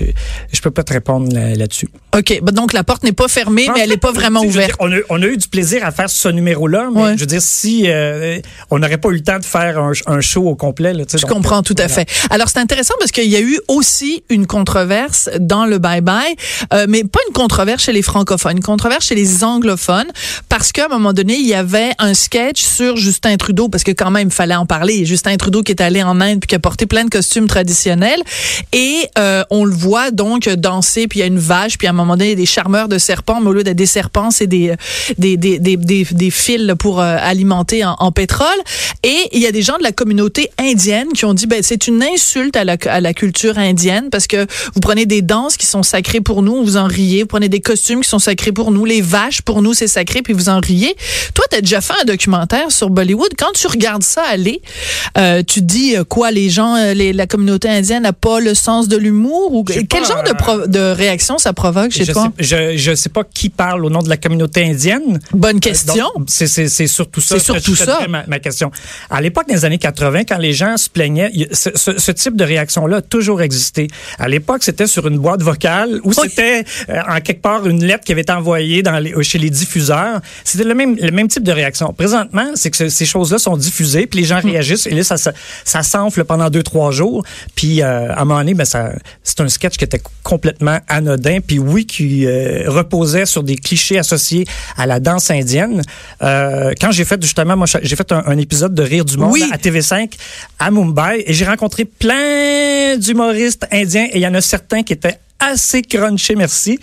je 0.51 0.61
peux 0.61 0.71
pas 0.71 0.83
te 0.83 0.93
répondre 0.93 1.33
là- 1.33 1.55
là-dessus. 1.55 1.89
OK, 2.15 2.39
ben 2.41 2.51
donc 2.51 2.73
la 2.73 2.83
porte 2.83 3.03
n'est 3.03 3.11
pas 3.13 3.27
fermée 3.27 3.69
En 3.69 3.73
mais 3.73 3.81
elle 3.81 3.89
n'est 3.89 3.97
pas 3.97 4.11
vraiment 4.11 4.41
ouverte. 4.41 4.67
dire, 4.67 4.75
on, 4.79 4.91
a, 4.91 4.95
on 5.09 5.21
a 5.21 5.25
eu 5.25 5.37
du 5.37 5.47
plaisir 5.47 5.85
à 5.85 5.91
faire 5.91 6.09
ce 6.09 6.27
numéro-là, 6.27 6.89
mais 6.93 7.01
Ouais. 7.01 7.13
je 7.15 7.21
veux 7.21 7.25
dire, 7.25 7.41
si 7.41 7.83
euh, 7.87 8.39
on 8.69 8.79
n'aurait 8.79 8.97
pas 8.97 9.09
eu 9.09 9.13
le 9.13 9.21
temps 9.23 9.39
de 9.39 9.45
faire 9.45 9.79
un, 9.79 9.91
un 10.07 10.19
show 10.21 10.45
au 10.47 10.55
complet, 10.55 10.93
là, 10.93 11.05
tu 11.05 11.11
sais, 11.11 11.17
Je 11.17 11.21
donc, 11.23 11.31
comprends 11.31 11.59
euh, 11.59 11.61
tout 11.61 11.75
à 11.77 11.87
voilà. 11.87 12.05
fait. 12.05 12.09
Alors 12.29 12.49
c'est 12.49 12.59
intéressant 12.59 12.95
parce 12.99 13.11
qu'il 13.11 13.29
y 13.29 13.35
a 13.37 13.39
eu 13.41 13.59
aussi 13.69 14.23
une 14.29 14.45
controverse 14.45 15.29
dans 15.39 15.65
le 15.65 15.77
Bye 15.77 16.01
Bye, 16.01 16.35
euh, 16.73 16.85
mais 16.89 17.03
pas 17.03 17.19
une 17.27 17.33
controverse 17.33 17.83
chez 17.83 17.93
les 17.93 18.01
francophones, 18.01 18.57
une 18.57 18.63
controverse 18.63 19.07
chez 19.07 19.15
les 19.15 19.43
anglophones, 19.43 20.11
parce 20.49 20.71
qu'à 20.71 20.85
un 20.85 20.89
moment 20.89 21.13
donné 21.13 21.35
il 21.35 21.47
y 21.47 21.53
avait 21.53 21.91
un 21.99 22.13
sketch 22.13 22.61
sur 22.61 22.97
Justin 22.97 23.37
Trudeau, 23.37 23.69
parce 23.69 23.83
que 23.83 23.91
quand 23.91 24.11
même 24.11 24.27
il 24.29 24.33
fallait 24.33 24.55
en 24.55 24.65
parler. 24.65 25.05
Justin 25.05 25.37
Trudeau 25.37 25.63
qui 25.63 25.71
est 25.71 25.81
allé 25.81 26.03
en 26.03 26.19
Inde 26.21 26.39
puis 26.39 26.47
qui 26.47 26.55
a 26.55 26.59
porté 26.59 26.85
plein 26.85 27.05
de 27.05 27.09
costumes 27.09 27.47
traditionnels, 27.47 28.21
et 28.73 29.07
euh, 29.17 29.43
on 29.49 29.65
le 29.65 29.73
voit 29.73 30.11
donc 30.11 30.47
danser, 30.49 31.07
puis 31.07 31.19
il 31.19 31.21
y 31.21 31.23
a 31.23 31.27
une 31.27 31.39
vache, 31.39 31.77
puis 31.77 31.87
à 31.87 31.91
un 31.91 31.93
moment 31.93 32.13
donné 32.13 32.27
il 32.27 32.29
y 32.31 32.33
a 32.33 32.35
des 32.35 32.45
charmeurs 32.45 32.87
de 32.87 32.97
serpents, 32.97 33.39
mais 33.41 33.49
au 33.49 33.53
lieu 33.53 33.63
d'être 33.63 33.77
des 33.77 33.85
serpents 33.85 34.31
c'est 34.31 34.47
des 34.47 34.75
des, 35.17 35.37
des, 35.37 35.59
des, 35.59 35.77
des, 35.77 36.05
des 36.09 36.31
fils 36.31 36.73
pour 36.79 36.99
euh, 36.99 37.17
alimenter 37.19 37.83
en, 37.85 37.95
en 37.99 38.11
pétrole. 38.11 38.47
Et 39.03 39.29
il 39.31 39.41
y 39.41 39.47
a 39.47 39.51
des 39.51 39.61
gens 39.61 39.77
de 39.77 39.83
la 39.83 39.91
communauté 39.91 40.51
indienne 40.59 41.07
qui 41.13 41.25
ont 41.25 41.33
dit 41.33 41.47
ben 41.47 41.61
c'est 41.63 41.87
une 41.87 42.03
insulte 42.03 42.55
à 42.55 42.63
la, 42.63 42.77
à 42.85 43.01
la 43.01 43.13
culture 43.13 43.57
indienne 43.57 44.09
parce 44.11 44.27
que 44.27 44.45
vous 44.73 44.79
prenez 44.79 45.05
des 45.05 45.21
danses 45.21 45.57
qui 45.57 45.65
sont 45.65 45.83
sacrées 45.83 46.21
pour 46.21 46.30
nous, 46.41 46.63
vous 46.63 46.77
en 46.77 46.85
riez. 46.85 47.21
Vous 47.23 47.27
prenez 47.27 47.49
des 47.49 47.59
costumes 47.59 48.01
qui 48.01 48.09
sont 48.09 48.19
sacrés 48.19 48.51
pour 48.53 48.71
nous, 48.71 48.85
les 48.85 49.01
vaches 49.01 49.41
pour 49.41 49.61
nous 49.61 49.73
c'est 49.73 49.87
sacré 49.87 50.21
puis 50.21 50.33
vous 50.33 50.47
en 50.49 50.59
riez. 50.59 50.95
Toi 51.33 51.43
t'as 51.49 51.59
déjà 51.61 51.81
fait 51.81 51.93
un 52.01 52.05
documentaire 52.05 52.71
sur 52.71 52.89
Bollywood. 52.89 53.31
Quand 53.37 53.51
tu 53.53 53.67
regardes 53.67 54.03
ça 54.03 54.21
aller, 54.29 54.61
euh, 55.17 55.43
tu 55.45 55.61
dis 55.61 55.97
euh, 55.97 56.03
quoi 56.03 56.31
les 56.31 56.49
gens, 56.49 56.75
euh, 56.75 56.93
les, 56.93 57.11
la 57.11 57.27
communauté 57.27 57.67
indienne 57.69 58.03
n'a 58.03 58.13
pas 58.13 58.39
le 58.39 58.53
sens 58.53 58.87
de 58.87 58.95
l'humour 58.97 59.53
ou 59.53 59.63
quel 59.65 59.85
pas, 59.87 60.03
genre 60.03 60.23
de, 60.67 60.79
réaction 60.93 61.37
ça 61.37 61.51
provoque 61.53 61.91
chez 61.91 62.05
Je 62.05 62.11
toi? 62.13 62.31
sais, 62.39 62.75
je, 62.75 62.77
je 62.77 62.95
sais 62.95 63.09
pas 63.09 63.23
qui 63.23 63.49
parle 63.49 63.83
au 63.85 63.89
nom 63.89 63.99
de 64.01 64.09
la 64.09 64.17
communauté 64.17 64.63
indienne. 64.63 65.19
Bonne 65.33 65.59
question. 65.59 66.05
Donc, 66.17 66.27
C'est 66.29 66.47
surtout 66.87 67.21
ça. 67.21 67.39
C'est 67.39 67.43
surtout 67.45 67.75
ça. 67.75 67.99
Ma, 68.09 68.23
ma 68.27 68.39
question. 68.39 68.71
À 69.09 69.21
l'époque 69.21 69.47
des 69.47 69.65
années 69.65 69.77
80, 69.79 70.23
quand 70.27 70.37
les 70.37 70.53
gens 70.53 70.77
se 70.77 70.89
plaignaient, 70.89 71.31
ce, 71.51 71.69
ce- 71.75 71.97
ce 71.97 72.11
type 72.11 72.35
de 72.35 72.43
réaction-là 72.43 72.97
a 72.97 73.01
toujours 73.01 73.41
existé. 73.41 73.87
À 74.19 74.27
l'époque, 74.27 74.63
c'était 74.63 74.87
sur 74.87 75.07
une 75.07 75.17
boîte 75.17 75.41
vocale 75.41 75.99
ou. 76.03 76.13
C'était 76.23 76.63
euh, 76.89 76.99
en 77.09 77.19
quelque 77.21 77.41
part 77.41 77.65
une 77.67 77.83
lettre 77.85 78.03
qui 78.03 78.11
avait 78.11 78.21
été 78.21 78.31
envoyée 78.33 78.81
dans 78.83 78.99
les, 78.99 79.13
chez 79.23 79.37
les 79.37 79.49
diffuseurs. 79.49 80.19
C'était 80.43 80.63
le 80.63 80.73
même, 80.75 80.95
le 80.95 81.11
même 81.11 81.27
type 81.27 81.43
de 81.43 81.51
réaction. 81.51 81.93
Présentement, 81.93 82.45
c'est 82.55 82.69
que 82.71 82.77
ce- 82.77 82.89
ces 82.89 83.05
choses-là 83.05 83.37
sont 83.39 83.57
diffusées, 83.57 84.07
puis 84.07 84.19
les 84.19 84.25
gens 84.25 84.39
réagissent, 84.41 84.87
et 84.87 84.91
là, 84.91 85.03
ça, 85.03 85.17
ça, 85.17 85.33
ça 85.63 85.83
s'enfle 85.83 86.23
pendant 86.23 86.49
deux, 86.49 86.63
trois 86.63 86.91
jours. 86.91 87.23
Puis, 87.55 87.81
euh, 87.81 88.11
à 88.13 88.21
un 88.21 88.25
moment 88.25 88.39
donné, 88.39 88.53
ben, 88.53 88.65
ça, 88.65 88.91
c'est 89.23 89.39
un 89.41 89.47
sketch 89.49 89.77
qui 89.77 89.83
était 89.85 90.01
complètement 90.23 90.79
anodin, 90.87 91.39
puis 91.45 91.59
oui, 91.59 91.85
qui 91.85 92.25
euh, 92.25 92.63
reposait 92.67 93.25
sur 93.25 93.43
des 93.43 93.55
clichés 93.55 93.97
associés 93.99 94.45
à 94.77 94.85
la 94.85 94.99
danse 94.99 95.31
indienne. 95.31 95.81
Euh, 96.21 96.73
quand 96.79 96.91
j'ai 96.91 97.05
fait, 97.05 97.21
justement, 97.21 97.55
moi, 97.57 97.67
j'ai 97.81 97.95
fait 97.95 98.11
un, 98.11 98.23
un 98.25 98.37
épisode 98.37 98.73
de 98.73 98.83
Rire 98.83 99.05
du 99.05 99.17
Monde 99.17 99.31
Oui. 99.33 99.43
à 99.51 99.57
TV5 99.57 100.11
à 100.59 100.71
Mumbai, 100.71 101.23
et 101.25 101.33
j'ai 101.33 101.45
rencontré 101.45 101.85
plein 101.85 102.97
d'humoristes 102.97 103.65
indiens, 103.71 104.05
et 104.11 104.17
il 104.17 104.21
y 104.21 104.27
en 104.27 104.33
a 104.33 104.41
certains 104.41 104.83
qui 104.83 104.93
étaient 104.93 105.17
assez 105.41 105.81
crunchés, 105.81 106.35
merci. 106.35 106.79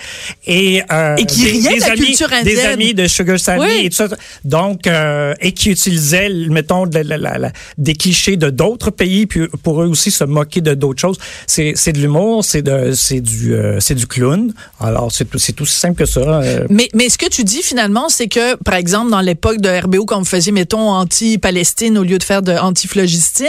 Et, 0.47 0.83
euh, 0.93 1.17
Et 1.17 1.25
qui 1.27 1.45
riaient 1.45 1.77
de 1.77 1.81
la 1.81 1.87
amis, 1.93 2.45
Des 2.45 2.61
amis 2.61 2.95
de 2.95 3.07
Sugar 3.07 3.39
Sammy 3.39 3.61
Oui. 3.61 3.81
et 3.87 3.91
tout 3.91 3.97
ça. 3.97 4.09
Donc, 4.45 4.87
euh, 4.87 5.35
et 5.41 5.53
qui 5.53 5.71
utilisaient, 5.71 6.29
mettons, 6.51 6.87
de 6.87 6.99
la- 6.99 7.17
la- 7.17 7.39
la- 7.39 7.53
des 7.79 7.95
clichés 7.95 8.37
de 8.37 8.51
d'autres 8.51 8.91
pays, 8.91 9.27
puis 9.27 9.47
pour 9.63 9.83
eux 9.83 9.87
aussi 9.87 10.11
se 10.11 10.25
moquer 10.25 10.61
de 10.61 10.75
d'autres 10.75 11.01
choses. 11.01 11.19
C'est 11.47 11.73
c'est 11.77 11.93
de 11.93 11.99
l'humour, 12.01 12.45
c'est 12.45 12.63
de 12.63 12.93
c'est 12.95 13.21
du 13.21 13.55
euh, 13.55 13.79
c'est 13.81 13.95
du 13.95 14.07
clown. 14.07 14.53
Alors 14.81 15.11
c'est 15.13 15.25
tout- 15.25 15.39
c'est 15.39 15.61
aussi 15.61 15.77
simple 15.79 15.99
que 15.99 16.07
ça. 16.07 16.21
euh. 16.21 16.67
Mais, 16.71 16.89
mais 16.95 17.09
ce 17.09 17.19
que 17.19 17.29
tu 17.29 17.45
dis 17.45 17.63
finalement, 17.63 18.09
c'est 18.09 18.29
que, 18.29 18.57
par 18.57 18.75
exemple, 18.75 19.11
dans 19.11 19.21
l'époque 19.21 19.61
de 19.61 19.69
RBO, 19.69 20.05
quand 20.05 20.19
vous 20.19 20.25
faisiez, 20.25 20.53
mettons, 20.53 20.91
anti-Palestine 20.91 21.97
au 21.99 22.03
lieu 22.05 22.19
de 22.19 22.23
faire 22.25 22.43
de 22.43 22.53
anti-phlogistine, 22.53 23.47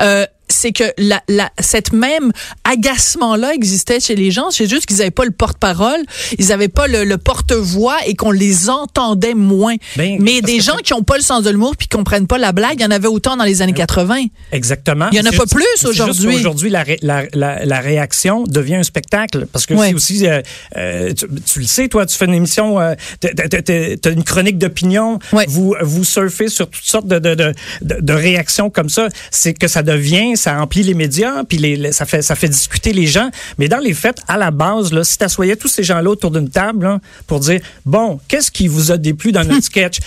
euh, 0.00 0.26
c'est 0.52 0.72
que 0.72 0.84
la, 0.98 1.22
la, 1.28 1.50
cette 1.60 1.92
même 1.92 2.32
agacement-là 2.64 3.54
existait 3.54 4.00
chez 4.00 4.14
les 4.14 4.30
gens. 4.30 4.50
C'est 4.50 4.68
juste 4.68 4.86
qu'ils 4.86 4.98
n'avaient 4.98 5.10
pas 5.10 5.24
le 5.24 5.30
porte-parole, 5.30 6.00
ils 6.38 6.48
n'avaient 6.48 6.68
pas 6.68 6.86
le, 6.86 7.04
le 7.04 7.18
porte-voix 7.18 7.96
et 8.06 8.14
qu'on 8.14 8.30
les 8.30 8.68
entendait 8.70 9.34
moins. 9.34 9.74
Ben, 9.96 10.18
Mais 10.20 10.40
des 10.40 10.60
gens 10.60 10.76
qui 10.82 10.92
ont 10.94 11.02
pas 11.02 11.16
le 11.16 11.22
sens 11.22 11.42
de 11.44 11.50
l'humour 11.50 11.76
puis 11.76 11.88
qui 11.88 11.96
comprennent 11.96 12.26
pas 12.26 12.38
la 12.38 12.52
blague, 12.52 12.74
il 12.78 12.82
y 12.82 12.86
en 12.86 12.90
avait 12.90 13.08
autant 13.08 13.36
dans 13.36 13.44
les 13.44 13.62
années 13.62 13.72
80. 13.72 14.26
Exactement. 14.52 15.08
Il 15.12 15.18
y 15.18 15.20
en 15.20 15.24
a 15.24 15.30
pas 15.32 15.44
juste- 15.44 15.54
plus 15.54 15.88
aujourd'hui. 15.88 16.36
qu'Aujourd'hui, 16.36 16.70
la, 16.70 16.82
ré- 16.82 16.98
la, 17.02 17.24
la, 17.34 17.64
la 17.64 17.80
réaction 17.80 18.44
devient 18.44 18.76
un 18.76 18.82
spectacle. 18.82 19.46
Parce 19.52 19.66
que 19.66 19.74
Ouais. 19.74 19.94
aussi, 19.94 20.26
euh, 20.26 20.40
euh, 20.76 21.12
tu, 21.14 21.26
tu 21.44 21.60
le 21.60 21.66
sais, 21.66 21.88
toi, 21.88 22.06
tu 22.06 22.16
fais 22.16 22.26
une 22.26 22.34
émission, 22.34 22.80
euh, 22.80 22.94
t'as- 23.20 23.62
t'as 23.96 24.10
une 24.12 24.24
chronique 24.24 24.58
d'opinion, 24.58 25.18
Ouais. 25.32 25.44
vous, 25.48 25.74
vous 25.82 26.04
surfez 26.04 26.48
sur 26.48 26.68
toutes 26.68 26.84
sortes 26.84 27.06
de, 27.06 27.18
de, 27.18 27.34
de, 27.34 27.52
de 27.82 28.12
réactions 28.12 28.70
comme 28.70 28.88
ça. 28.88 29.08
C'est 29.30 29.54
que 29.54 29.68
ça 29.68 29.82
devient, 29.82 30.36
ça 30.42 30.58
remplit 30.58 30.82
les 30.82 30.94
médias, 30.94 31.44
puis 31.44 31.58
les, 31.58 31.76
les- 31.76 31.92
ça, 31.92 32.04
fait, 32.04 32.22
ça 32.22 32.34
fait 32.34 32.48
discuter 32.48 32.92
les 32.92 33.06
gens. 33.06 33.30
Mais 33.58 33.68
dans 33.68 33.78
les 33.78 33.94
faits, 33.94 34.18
à 34.28 34.36
la 34.36 34.50
base, 34.50 34.92
là, 34.92 35.04
si 35.04 35.16
t'assoyais 35.18 35.56
tous 35.56 35.68
ces 35.68 35.82
gens-là 35.82 36.10
autour 36.10 36.30
d'une 36.30 36.50
table 36.50 36.84
là, 36.84 36.98
pour 37.26 37.40
dire, 37.40 37.60
bon, 37.86 38.18
qu'est-ce 38.28 38.50
qui 38.50 38.68
vous 38.68 38.92
a 38.92 38.96
déplu 38.96 39.32
dans 39.32 39.44
notre 39.44 39.64
sketch? 39.72 39.98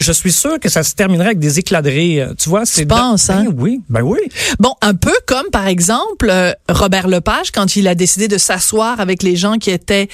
Je 0.00 0.12
suis 0.12 0.32
sûr 0.32 0.58
que 0.58 0.68
ça 0.70 0.82
se 0.82 0.94
terminerait 0.94 1.26
avec 1.26 1.38
des 1.38 1.58
éclats 1.58 1.82
de 1.82 1.90
rire. 1.90 2.32
Tu 2.38 2.48
vois, 2.48 2.64
c'est... 2.64 2.86
penses, 2.86 3.28
hein? 3.28 3.44
Ben 3.48 3.54
oui, 3.58 3.80
ben 3.90 4.00
oui. 4.02 4.18
Bon, 4.58 4.74
un 4.80 4.94
peu 4.94 5.12
comme 5.26 5.46
par 5.52 5.66
exemple 5.66 6.28
euh, 6.30 6.52
Robert 6.70 7.06
Lepage 7.06 7.50
quand 7.50 7.76
il 7.76 7.86
a 7.86 7.94
décidé 7.94 8.26
de 8.26 8.38
s'asseoir 8.38 8.98
avec 9.00 9.22
les 9.22 9.36
gens 9.36 9.58
qui 9.58 9.70
étaient 9.70 10.08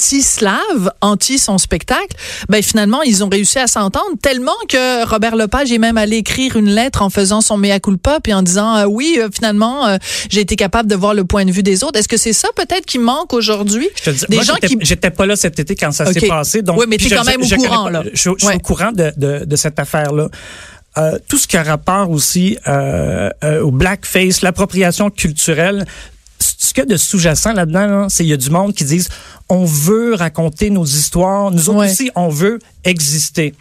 anti-slaves, 0.00 0.90
anti 1.00 1.38
son 1.38 1.58
spectacle. 1.58 2.16
Ben 2.48 2.62
finalement, 2.62 3.02
ils 3.02 3.22
ont 3.22 3.28
réussi 3.28 3.58
à 3.58 3.66
s'entendre 3.66 4.16
tellement 4.22 4.50
que 4.68 5.04
Robert 5.06 5.36
Lepage 5.36 5.70
est 5.72 5.78
même 5.78 5.96
allé 5.98 6.16
écrire 6.16 6.56
une 6.56 6.70
lettre 6.70 7.02
en 7.02 7.10
faisant 7.10 7.40
son 7.40 7.56
mea 7.56 7.78
culpa 7.80 8.18
puis 8.20 8.32
en 8.34 8.42
disant 8.42 8.76
euh, 8.76 8.84
oui, 8.86 9.09
euh, 9.18 9.28
finalement, 9.32 9.86
euh, 9.86 9.96
j'ai 10.28 10.40
été 10.40 10.56
capable 10.56 10.88
de 10.88 10.94
voir 10.94 11.14
le 11.14 11.24
point 11.24 11.44
de 11.44 11.50
vue 11.52 11.62
des 11.62 11.82
autres. 11.84 11.98
Est-ce 11.98 12.08
que 12.08 12.16
c'est 12.16 12.32
ça 12.32 12.48
peut-être 12.54 12.86
qui 12.86 12.98
manque 12.98 13.32
aujourd'hui? 13.32 13.88
Je 14.04 14.10
Des 14.26 14.36
moi, 14.36 14.44
gens 14.44 14.54
qui 14.56 14.76
j'étais 14.80 15.10
pas 15.10 15.26
là 15.26 15.36
cet 15.36 15.58
été 15.58 15.74
quand 15.74 15.92
ça 15.92 16.12
s'est 16.12 16.20
passé. 16.28 16.62
Donc, 16.62 16.78
Oui, 16.78 16.86
mais 16.88 16.96
puis 16.96 17.08
t'es 17.08 17.14
je- 17.14 17.18
quand 17.20 17.26
même 17.26 17.40
au 17.42 17.44
je 17.44 17.54
courant, 17.56 17.84
pas- 17.84 17.90
là. 17.90 18.02
Je, 18.04 18.10
je 18.12 18.18
suis 18.38 18.46
Ouais. 18.46 18.56
au 18.56 18.58
courant 18.60 18.92
de, 18.92 19.12
de, 19.16 19.44
de 19.44 19.56
cette 19.56 19.78
affaire-là. 19.78 20.28
Euh, 20.98 21.18
tout 21.28 21.38
ce 21.38 21.46
qui 21.46 21.56
a 21.56 21.62
rapport 21.62 22.10
aussi 22.10 22.58
au 23.62 23.70
blackface, 23.70 24.42
l'appropriation 24.42 25.08
culturelle, 25.10 25.86
ce 26.38 26.72
qu'il 26.74 26.78
y 26.78 26.82
a 26.82 26.86
de 26.86 26.96
sous-jacent 26.96 27.52
là-dedans, 27.52 27.86
là, 27.86 28.06
c'est 28.08 28.24
il 28.24 28.28
y 28.28 28.32
a 28.32 28.36
du 28.36 28.50
monde 28.50 28.74
qui 28.74 28.84
disent 28.84 29.08
on 29.48 29.64
veut 29.64 30.14
raconter 30.14 30.70
nos 30.70 30.84
histoires, 30.84 31.50
nous 31.50 31.68
autres 31.68 31.78
Ouais. 31.80 31.90
aussi, 31.90 32.10
on 32.14 32.28
veut 32.28 32.58
exister. 32.84 33.54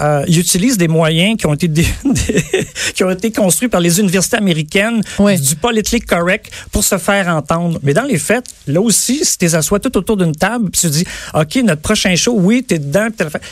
Euh, 0.00 0.24
ils 0.28 0.38
utilisent 0.38 0.76
des 0.76 0.88
moyens 0.88 1.38
qui 1.38 1.46
ont 1.46 1.54
été 1.54 1.68
des- 1.68 1.86
qui 2.94 3.02
ont 3.04 3.10
été 3.10 3.32
construits 3.32 3.68
par 3.68 3.80
les 3.80 3.98
universités 3.98 4.36
américaines 4.36 5.00
du 5.36 5.56
politically 5.56 6.00
correct 6.00 6.50
pour 6.70 6.84
se 6.84 6.98
faire 6.98 7.28
entendre. 7.28 7.78
Mais 7.82 7.94
dans 7.94 8.02
les 8.04 8.18
faits, 8.18 8.44
là 8.66 8.80
aussi, 8.80 9.24
si 9.24 9.38
tu 9.38 9.46
assois 9.54 9.80
tout 9.80 9.96
autour 9.96 10.16
d'une 10.18 10.34
table, 10.34 10.70
puis 10.70 10.80
tu 10.82 10.88
dis, 10.90 11.04
OK, 11.34 11.56
notre 11.64 11.80
prochain 11.82 12.14
show, 12.16 12.34
oui, 12.38 12.62
t'es 12.62 12.78
dedans, 12.78 13.08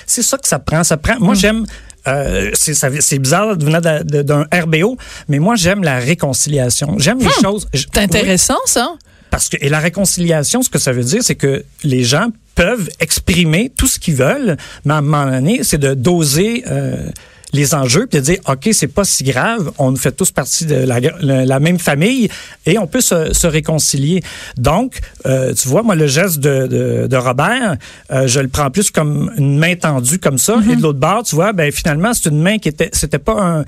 c'est 0.06 0.22
ça 0.22 0.36
que 0.36 0.46
ça 0.46 0.58
prend. 0.58 0.84
Ça 0.84 0.96
prend. 0.98 1.14
Mm. 1.16 1.24
Moi, 1.24 1.34
j'aime. 1.34 1.64
Euh, 2.06 2.50
c'est 2.52 3.18
bizarre 3.18 3.56
de 3.56 3.64
venir 3.64 3.80
de- 3.80 4.02
de- 4.02 4.20
d'un 4.22 4.46
RBO, 4.52 4.98
mais 5.28 5.38
moi 5.38 5.56
j'aime 5.56 5.82
la 5.82 5.98
réconciliation. 5.98 6.96
J'aime 6.98 7.18
les 7.20 7.30
choses. 7.42 7.64
Hmm. 7.72 7.78
C'est 7.78 7.98
intéressant 7.98 8.58
ça. 8.66 8.90
Parce 9.34 9.48
que 9.48 9.56
et 9.60 9.68
la 9.68 9.80
réconciliation, 9.80 10.62
ce 10.62 10.70
que 10.70 10.78
ça 10.78 10.92
veut 10.92 11.02
dire, 11.02 11.20
c'est 11.24 11.34
que 11.34 11.64
les 11.82 12.04
gens 12.04 12.28
peuvent 12.54 12.88
exprimer 13.00 13.68
tout 13.76 13.88
ce 13.88 13.98
qu'ils 13.98 14.14
veulent, 14.14 14.56
mais 14.84 14.94
à 14.94 14.98
un 14.98 15.00
moment 15.00 15.28
donné, 15.28 15.64
c'est 15.64 15.78
de 15.78 15.92
doser 15.92 16.62
euh, 16.68 17.08
les 17.54 17.74
enjeux 17.74 18.06
puis 18.06 18.18
de 18.20 18.24
dire 18.24 18.38
ok 18.48 18.68
c'est 18.72 18.88
pas 18.98 19.04
si 19.04 19.22
grave 19.24 19.70
on 19.78 19.94
fait 19.96 20.12
tous 20.12 20.30
partie 20.30 20.66
de 20.66 20.74
la, 20.74 20.98
la- 21.00 21.44
la 21.46 21.60
même 21.60 21.78
famille 21.78 22.28
et 22.66 22.78
on 22.78 22.86
peut 22.86 23.00
se, 23.00 23.32
se 23.32 23.46
réconcilier. 23.46 24.22
Donc 24.58 24.98
euh, 25.26 25.54
tu 25.54 25.68
vois 25.68 25.82
moi 25.82 25.94
le 25.94 26.06
geste 26.06 26.38
de, 26.40 26.66
de, 26.74 27.06
de 27.06 27.16
Robert 27.16 27.76
euh, 28.10 28.26
je 28.26 28.40
le 28.40 28.48
prends 28.48 28.70
plus 28.70 28.90
comme 28.90 29.30
une 29.38 29.56
main 29.58 29.74
tendue 29.76 30.18
comme 30.18 30.38
ça 30.46 30.56
et 30.70 30.76
de 30.76 30.82
l'autre 30.82 30.98
bord 30.98 31.22
tu 31.22 31.34
vois 31.36 31.52
ben 31.52 31.70
finalement 31.72 32.12
c'est 32.14 32.28
une 32.28 32.42
main 32.42 32.58
qui 32.58 32.68
était 32.68 32.90
c'était 32.92 33.18
pas 33.30 33.38
un, 33.40 33.60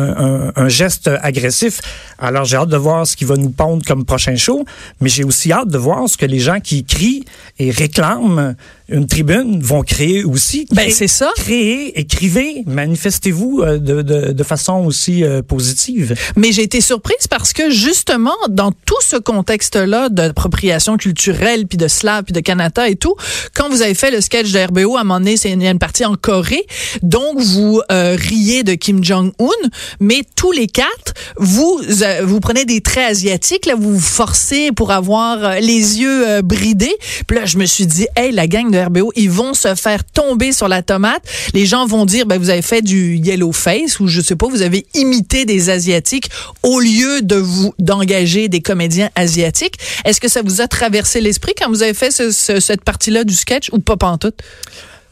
un, 0.00 0.08
un- 0.26 0.52
un 0.56 0.68
geste 0.68 1.10
agressif. 1.22 1.80
Alors 2.18 2.44
j'ai 2.46 2.56
hâte 2.56 2.70
de 2.70 2.76
voir 2.76 3.06
ce 3.06 3.14
qui 3.16 3.24
va 3.26 3.36
nous 3.36 3.50
pondre 3.50 3.84
comme 3.86 4.04
prochain 4.04 4.36
show 4.36 4.64
mais 5.00 5.08
j'ai 5.08 5.24
aussi 5.24 5.52
hâte 5.52 5.68
de 5.68 5.78
voir 5.78 6.08
ce 6.08 6.16
que 6.16 6.26
les 6.26 6.40
gens 6.48 6.60
qui 6.60 6.84
crient 6.84 7.24
et 7.58 7.70
réclament 7.70 8.54
une 8.88 9.06
tribune 9.06 9.62
vont 9.62 9.82
créer 9.82 10.24
aussi 10.24 10.66
Ben, 10.72 10.90
c'est 10.90 11.08
ça. 11.08 11.30
créez, 11.36 11.98
écrivez, 11.98 12.62
manifestez-vous 12.66 13.62
euh, 13.62 13.78
de, 13.78 14.02
de, 14.02 14.32
de 14.32 14.42
façon 14.42 14.84
aussi 14.84 15.24
euh, 15.24 15.40
positive. 15.42 16.14
Mais 16.36 16.52
j'ai 16.52 16.62
été 16.62 16.80
surprise 16.82 17.26
parce 17.30 17.52
que 17.52 17.70
justement, 17.70 18.34
dans 18.50 18.72
tout 18.72 19.00
ce 19.00 19.16
contexte-là 19.16 20.08
d'appropriation 20.10 20.96
culturelle, 20.98 21.66
puis 21.66 21.78
de 21.78 21.88
slave, 21.88 22.24
puis 22.24 22.32
de 22.34 22.40
Canada 22.40 22.88
et 22.88 22.96
tout, 22.96 23.14
quand 23.54 23.68
vous 23.70 23.80
avez 23.80 23.94
fait 23.94 24.10
le 24.10 24.20
sketch 24.20 24.52
de 24.52 24.58
RBO, 24.58 24.96
à 24.96 25.00
un 25.00 25.04
moment 25.04 25.18
donné, 25.20 25.36
c'est- 25.36 25.50
il 25.50 25.62
y 25.62 25.66
a 25.66 25.70
une 25.70 25.78
partie 25.78 26.04
en 26.04 26.14
Corée, 26.16 26.66
donc 27.02 27.40
vous 27.40 27.80
euh, 27.90 28.16
riez 28.18 28.64
de 28.64 28.74
Kim 28.74 29.02
Jong-un, 29.02 29.68
mais 30.00 30.22
tous 30.36 30.52
les 30.52 30.66
quatre, 30.66 31.14
vous 31.38 31.80
vous 32.24 32.40
prenez 32.40 32.64
des 32.64 32.80
traits 32.80 33.10
asiatiques, 33.12 33.66
là, 33.66 33.74
vous 33.76 33.94
vous 33.94 34.00
forcez 34.00 34.72
pour 34.72 34.90
avoir 34.90 35.54
les 35.60 36.00
yeux 36.00 36.42
bridés. 36.42 36.94
Puis 37.26 37.38
là, 37.38 37.46
je 37.46 37.56
me 37.58 37.64
suis 37.66 37.86
dit, 37.86 38.06
hey, 38.16 38.30
la 38.32 38.46
gang 38.46 38.73
RBO, 38.78 39.12
ils 39.16 39.30
vont 39.30 39.54
se 39.54 39.74
faire 39.74 40.04
tomber 40.04 40.52
sur 40.52 40.68
la 40.68 40.82
tomate. 40.82 41.22
Les 41.54 41.66
gens 41.66 41.86
vont 41.86 42.04
dire, 42.04 42.26
ben, 42.26 42.38
vous 42.38 42.50
avez 42.50 42.62
fait 42.62 42.82
du 42.82 43.16
yellow 43.16 43.52
face 43.52 44.00
ou 44.00 44.08
je 44.08 44.20
sais 44.20 44.36
pas, 44.36 44.48
vous 44.48 44.62
avez 44.62 44.86
imité 44.94 45.44
des 45.44 45.70
asiatiques 45.70 46.30
au 46.62 46.80
lieu 46.80 47.22
de 47.22 47.36
vous 47.36 47.74
d'engager 47.78 48.48
des 48.48 48.60
comédiens 48.60 49.10
asiatiques. 49.14 49.76
Est-ce 50.04 50.20
que 50.20 50.28
ça 50.28 50.42
vous 50.42 50.60
a 50.60 50.68
traversé 50.68 51.20
l'esprit 51.20 51.52
quand 51.58 51.68
vous 51.68 51.82
avez 51.82 51.94
fait 51.94 52.10
ce- 52.10 52.30
ce- 52.30 52.60
cette 52.60 52.84
partie-là 52.84 53.24
du 53.24 53.34
sketch 53.34 53.68
ou 53.72 53.78
pas 53.78 53.96
pantoute? 53.96 54.40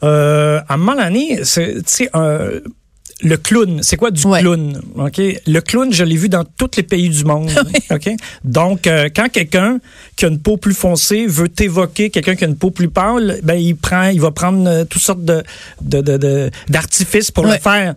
Euh, 0.03 0.59
à 0.67 0.73
un 0.73 0.77
moment 0.77 1.01
donné, 1.01 1.39
c'est- 1.43 1.81
euh, 2.15 2.59
le 3.21 3.37
clown, 3.37 3.79
c'est 3.83 3.95
quoi 3.95 4.11
du 4.11 4.25
Ouais. 4.27 4.41
clown? 4.41 4.81
Ok, 4.95 5.21
Le 5.47 5.59
clown, 5.59 5.93
je 5.93 6.03
l'ai 6.03 6.15
vu 6.17 6.29
dans 6.29 6.43
tous 6.43 6.71
les 6.77 6.83
pays 6.83 7.09
du 7.09 7.23
monde. 7.23 7.49
ok, 7.91 8.09
Donc, 8.43 8.87
euh, 8.87 9.09
quand 9.15 9.29
quelqu'un 9.29 9.79
qui 10.15 10.25
a 10.25 10.27
une 10.27 10.39
peau 10.39 10.57
plus 10.57 10.73
foncée 10.73 11.25
veut 11.27 11.47
t'évoquer 11.49 12.09
quelqu'un 12.09 12.35
qui 12.35 12.43
a 12.43 12.47
une 12.47 12.55
peau 12.57 12.71
plus 12.71 12.89
pâle, 12.89 13.39
ben 13.43 13.55
il 13.55 13.75
prend, 13.75 14.07
il 14.09 14.19
va 14.19 14.31
prendre 14.31 14.67
euh, 14.69 14.83
toutes 14.85 15.01
sortes 15.01 15.23
de 15.23 15.43
de- 15.81 16.01
de- 16.01 16.17
de- 16.17 16.51
d'artifices 16.69 17.31
pour 17.31 17.45
Ouais. 17.45 17.53
le 17.55 17.59
faire. 17.59 17.95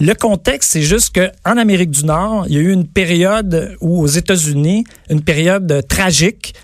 Le 0.00 0.14
contexte, 0.14 0.70
c'est 0.72 0.82
juste 0.82 1.14
que 1.14 1.30
en 1.44 1.56
Amérique 1.56 1.90
du 1.90 2.04
Nord, 2.04 2.46
il 2.48 2.54
y 2.54 2.58
a 2.58 2.60
eu 2.60 2.72
une 2.72 2.86
période 2.86 3.76
où 3.80 4.00
aux 4.02 4.06
États-Unis, 4.06 4.84
une 5.10 5.22
période 5.22 5.70
euh, 5.72 5.82
tragique 5.82 6.54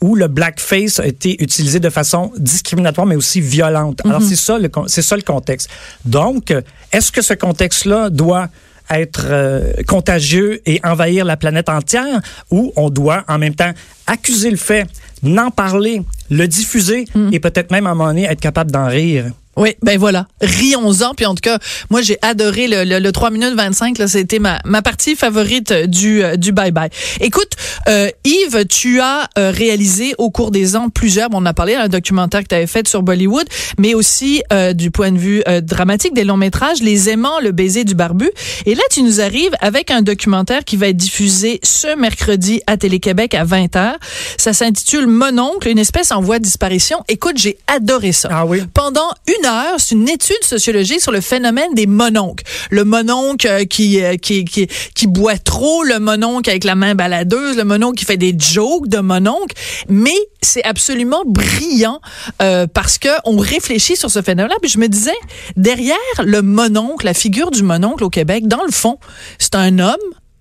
où 0.00 0.14
le 0.14 0.26
blackface 0.28 1.00
a 1.00 1.06
été 1.06 1.42
utilisé 1.42 1.80
de 1.80 1.88
façon 1.90 2.30
discriminatoire, 2.38 3.06
mais 3.06 3.16
aussi 3.16 3.40
violente. 3.40 4.00
Alors, 4.04 4.20
c'est 4.22 4.36
ça, 4.36 4.58
le 4.58 4.68
con- 4.68 4.84
c'est 4.86 5.02
ça 5.02 5.16
le 5.16 5.22
contexte. 5.22 5.68
Donc, 6.04 6.54
est-ce 6.92 7.10
que 7.10 7.22
ce 7.22 7.34
contexte-là 7.34 8.10
doit 8.10 8.48
être 8.90 9.24
euh, 9.30 9.72
contagieux 9.88 10.60
et 10.66 10.78
envahir 10.84 11.24
la 11.24 11.38
planète 11.38 11.70
entière 11.70 12.20
ou 12.50 12.72
on 12.76 12.90
doit 12.90 13.24
en 13.28 13.38
même 13.38 13.54
temps 13.54 13.72
accuser 14.06 14.50
le 14.50 14.58
fait, 14.58 14.86
n'en 15.22 15.50
parler, 15.50 16.02
le 16.30 16.46
diffuser 16.46 17.06
et 17.32 17.40
peut-être 17.40 17.70
même 17.70 17.86
à 17.86 17.90
un 17.90 17.94
moment 17.94 18.08
donné 18.08 18.24
être 18.24 18.40
capable 18.40 18.70
d'en 18.70 18.86
rire? 18.88 19.26
Oui, 19.56 19.70
ben 19.82 19.98
voilà. 19.98 20.26
Rions-en. 20.40 21.14
Puis 21.14 21.26
en 21.26 21.34
tout 21.34 21.40
cas, 21.42 21.58
moi, 21.90 22.02
j'ai 22.02 22.18
adoré 22.22 22.66
le, 22.68 22.84
le, 22.84 22.98
le 22.98 23.12
3 23.12 23.30
minutes 23.30 23.54
25. 23.54 23.98
Là, 23.98 24.08
c'était 24.08 24.38
ma, 24.38 24.60
ma 24.64 24.82
partie 24.82 25.14
favorite 25.16 25.72
du, 25.88 26.22
euh, 26.22 26.36
du 26.36 26.52
bye-bye. 26.52 26.90
Écoute, 27.20 27.50
euh, 27.88 28.08
Yves, 28.24 28.66
tu 28.66 29.00
as 29.00 29.28
euh, 29.38 29.50
réalisé 29.50 30.14
au 30.18 30.30
cours 30.30 30.50
des 30.50 30.76
ans 30.76 30.88
plusieurs, 30.88 31.30
bon, 31.30 31.42
on 31.42 31.46
a 31.46 31.54
parlé 31.54 31.74
d'un 31.74 31.88
documentaire 31.88 32.42
que 32.42 32.48
tu 32.48 32.54
avais 32.54 32.66
fait 32.66 32.86
sur 32.88 33.02
Bollywood, 33.02 33.46
mais 33.78 33.94
aussi 33.94 34.42
euh, 34.52 34.72
du 34.72 34.90
point 34.90 35.12
de 35.12 35.18
vue 35.18 35.42
euh, 35.48 35.60
dramatique 35.60 36.14
des 36.14 36.24
longs 36.24 36.36
métrages, 36.36 36.80
Les 36.80 37.08
aimants, 37.08 37.38
le 37.40 37.52
baiser 37.52 37.84
du 37.84 37.94
barbu. 37.94 38.30
Et 38.66 38.74
là, 38.74 38.82
tu 38.90 39.02
nous 39.02 39.20
arrives 39.20 39.52
avec 39.60 39.90
un 39.90 40.02
documentaire 40.02 40.64
qui 40.64 40.76
va 40.76 40.88
être 40.88 40.96
diffusé 40.96 41.60
ce 41.62 41.96
mercredi 41.96 42.60
à 42.66 42.76
Télé-Québec 42.76 43.34
à 43.34 43.44
20h. 43.44 43.94
Ça 44.38 44.52
s'intitule 44.52 45.06
Mononcle, 45.06 45.68
une 45.68 45.78
espèce 45.78 46.10
en 46.12 46.20
voie 46.20 46.38
de 46.38 46.44
disparition. 46.44 46.98
Écoute, 47.08 47.36
j'ai 47.36 47.58
adoré 47.66 48.12
ça 48.12 48.28
Ah 48.32 48.46
oui? 48.46 48.62
pendant 48.72 49.08
une 49.28 49.43
heure, 49.44 49.76
c'est 49.78 49.94
une 49.94 50.08
étude 50.08 50.42
sociologique 50.42 51.00
sur 51.00 51.12
le 51.12 51.20
phénomène 51.20 51.74
des 51.74 51.86
mononcles. 51.86 52.44
Le 52.70 52.84
mononcle 52.84 53.46
euh, 53.46 53.64
qui, 53.64 54.02
euh, 54.02 54.16
qui, 54.16 54.44
qui, 54.44 54.68
qui 54.94 55.06
boit 55.06 55.38
trop, 55.38 55.82
le 55.82 55.98
mononcle 55.98 56.50
avec 56.50 56.64
la 56.64 56.74
main 56.74 56.94
baladeuse, 56.94 57.56
le 57.56 57.64
mononcle 57.64 57.96
qui 57.96 58.04
fait 58.04 58.16
des 58.16 58.34
jokes 58.38 58.88
de 58.88 58.98
mononcle. 58.98 59.54
Mais 59.88 60.16
c'est 60.42 60.64
absolument 60.64 61.22
brillant 61.26 62.00
euh, 62.42 62.66
parce 62.66 62.98
que 62.98 63.08
on 63.24 63.36
réfléchit 63.36 63.96
sur 63.96 64.10
ce 64.10 64.22
phénomène-là. 64.22 64.56
Puis 64.60 64.70
je 64.70 64.78
me 64.78 64.88
disais, 64.88 65.16
derrière 65.56 65.96
le 66.22 66.42
mononcle, 66.42 67.06
la 67.06 67.14
figure 67.14 67.50
du 67.50 67.62
mononcle 67.62 68.04
au 68.04 68.10
Québec, 68.10 68.46
dans 68.46 68.64
le 68.64 68.72
fond, 68.72 68.98
c'est 69.38 69.54
un 69.54 69.78
homme 69.78 69.96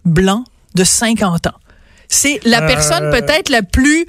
blanc 0.05 0.43
de 0.75 0.83
50 0.83 1.48
ans. 1.48 1.51
C'est 2.10 2.39
la 2.45 2.62
Euh, 2.62 2.67
personne 2.67 3.10
peut-être 3.12 3.50
la 3.50 3.63
plus 3.63 4.05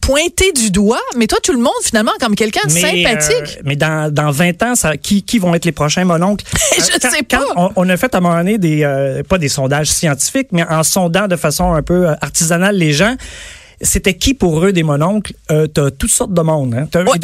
pointé 0.00 0.52
du 0.52 0.70
doigt, 0.70 1.00
mais 1.16 1.26
toi, 1.26 1.38
tout 1.42 1.52
le 1.52 1.58
monde, 1.58 1.72
finalement, 1.82 2.12
comme 2.20 2.34
quelqu'un 2.34 2.66
de 2.66 2.70
sympathique. 2.70 3.58
euh, 3.58 3.62
mais 3.64 3.76
dans, 3.76 4.12
dans 4.12 4.30
20 4.30 4.62
ans, 4.62 4.74
ça, 4.74 4.96
qui, 4.96 5.22
qui 5.22 5.38
vont 5.38 5.54
être 5.54 5.64
les 5.64 5.72
prochains 5.72 6.04
mononcles? 6.04 6.44
Je 6.76 6.82
Euh, 6.82 6.98
quand- 7.00 7.10
sais 7.10 7.22
quand 7.30 7.54
pas. 7.54 7.54
on, 7.56 7.70
on 7.76 7.88
a 7.88 7.96
fait 7.96 8.14
à 8.14 8.18
un 8.18 8.20
moment 8.20 8.36
donné 8.36 8.58
des, 8.58 8.82
euh, 8.84 9.22
pas 9.22 9.38
des 9.38 9.48
sondages 9.48 9.88
scientifiques, 9.90 10.48
mais 10.52 10.64
en 10.64 10.82
sondant 10.82 11.28
de 11.28 11.36
façon 11.36 11.72
un 11.74 11.82
peu 11.82 12.08
euh, 12.08 12.14
artisanale 12.20 12.76
les 12.76 12.92
gens, 12.92 13.14
c'était 13.82 14.14
qui 14.14 14.34
pour 14.34 14.64
eux 14.64 14.72
des 14.72 14.82
mononcles? 14.82 15.32
Euh, 15.50 15.66
t'as 15.66 15.90
toutes 15.90 16.10
sortes 16.10 16.34
de 16.34 16.40
monde. 16.42 16.74
Hein? 16.74 16.86
T'as, 16.90 17.04
Ouais. 17.04 17.18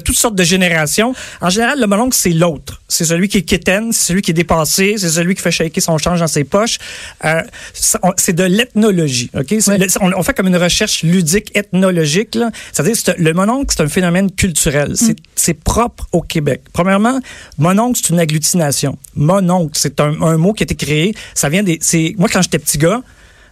toutes 0.00 0.18
sortes 0.18 0.34
de 0.34 0.42
générations. 0.44 1.14
En 1.40 1.50
général, 1.50 1.80
le 1.80 1.86
mononcle, 1.86 2.16
c'est 2.16 2.30
l'autre. 2.30 2.82
C'est 2.88 3.04
celui 3.04 3.28
qui 3.28 3.38
est 3.38 3.42
quétaine, 3.42 3.92
c'est 3.92 4.08
celui 4.08 4.22
qui 4.22 4.30
est 4.32 4.34
dépassé, 4.34 4.94
c'est 4.98 5.08
celui 5.08 5.34
qui 5.34 5.42
fait 5.42 5.50
shaker 5.50 5.82
son 5.82 5.96
change 5.98 6.20
dans 6.20 6.26
ses 6.26 6.44
poches. 6.44 6.78
Euh, 7.24 7.42
c'est 8.16 8.34
de 8.34 8.44
l'ethnologie. 8.44 9.30
ok? 9.34 9.46
C'est 9.60 9.68
Ouais. 9.68 9.78
le- 9.78 9.86
on, 10.00 10.12
on 10.18 10.22
fait 10.22 10.34
comme 10.34 10.48
une 10.48 10.56
recherche 10.56 11.02
ludique 11.02 11.50
ethnologique. 11.56 12.34
là. 12.34 12.50
C'est-à-dire, 12.72 12.96
c'est- 12.96 13.16
le 13.18 13.32
mononcle, 13.32 13.74
c'est 13.76 13.82
un 13.82 13.88
phénomène 13.88 14.30
culturel. 14.30 14.92
C'est, 14.96 15.16
c'est 15.34 15.54
propre 15.54 16.06
au 16.12 16.20
Québec. 16.20 16.62
Premièrement, 16.72 17.20
mononcle, 17.58 17.98
c'est 18.02 18.10
une 18.10 18.20
agglutination. 18.20 18.98
Mononcle, 19.14 19.72
c'est 19.78 20.00
un, 20.00 20.20
un 20.22 20.36
mot 20.36 20.52
qui 20.52 20.62
a 20.62 20.64
été 20.64 20.74
créé. 20.74 21.14
Ça 21.34 21.48
vient 21.48 21.62
des. 21.62 21.78
C'est, 21.80 22.14
moi, 22.18 22.28
quand 22.32 22.42
j'étais 22.42 22.58
petit 22.58 22.78
gars, 22.78 23.02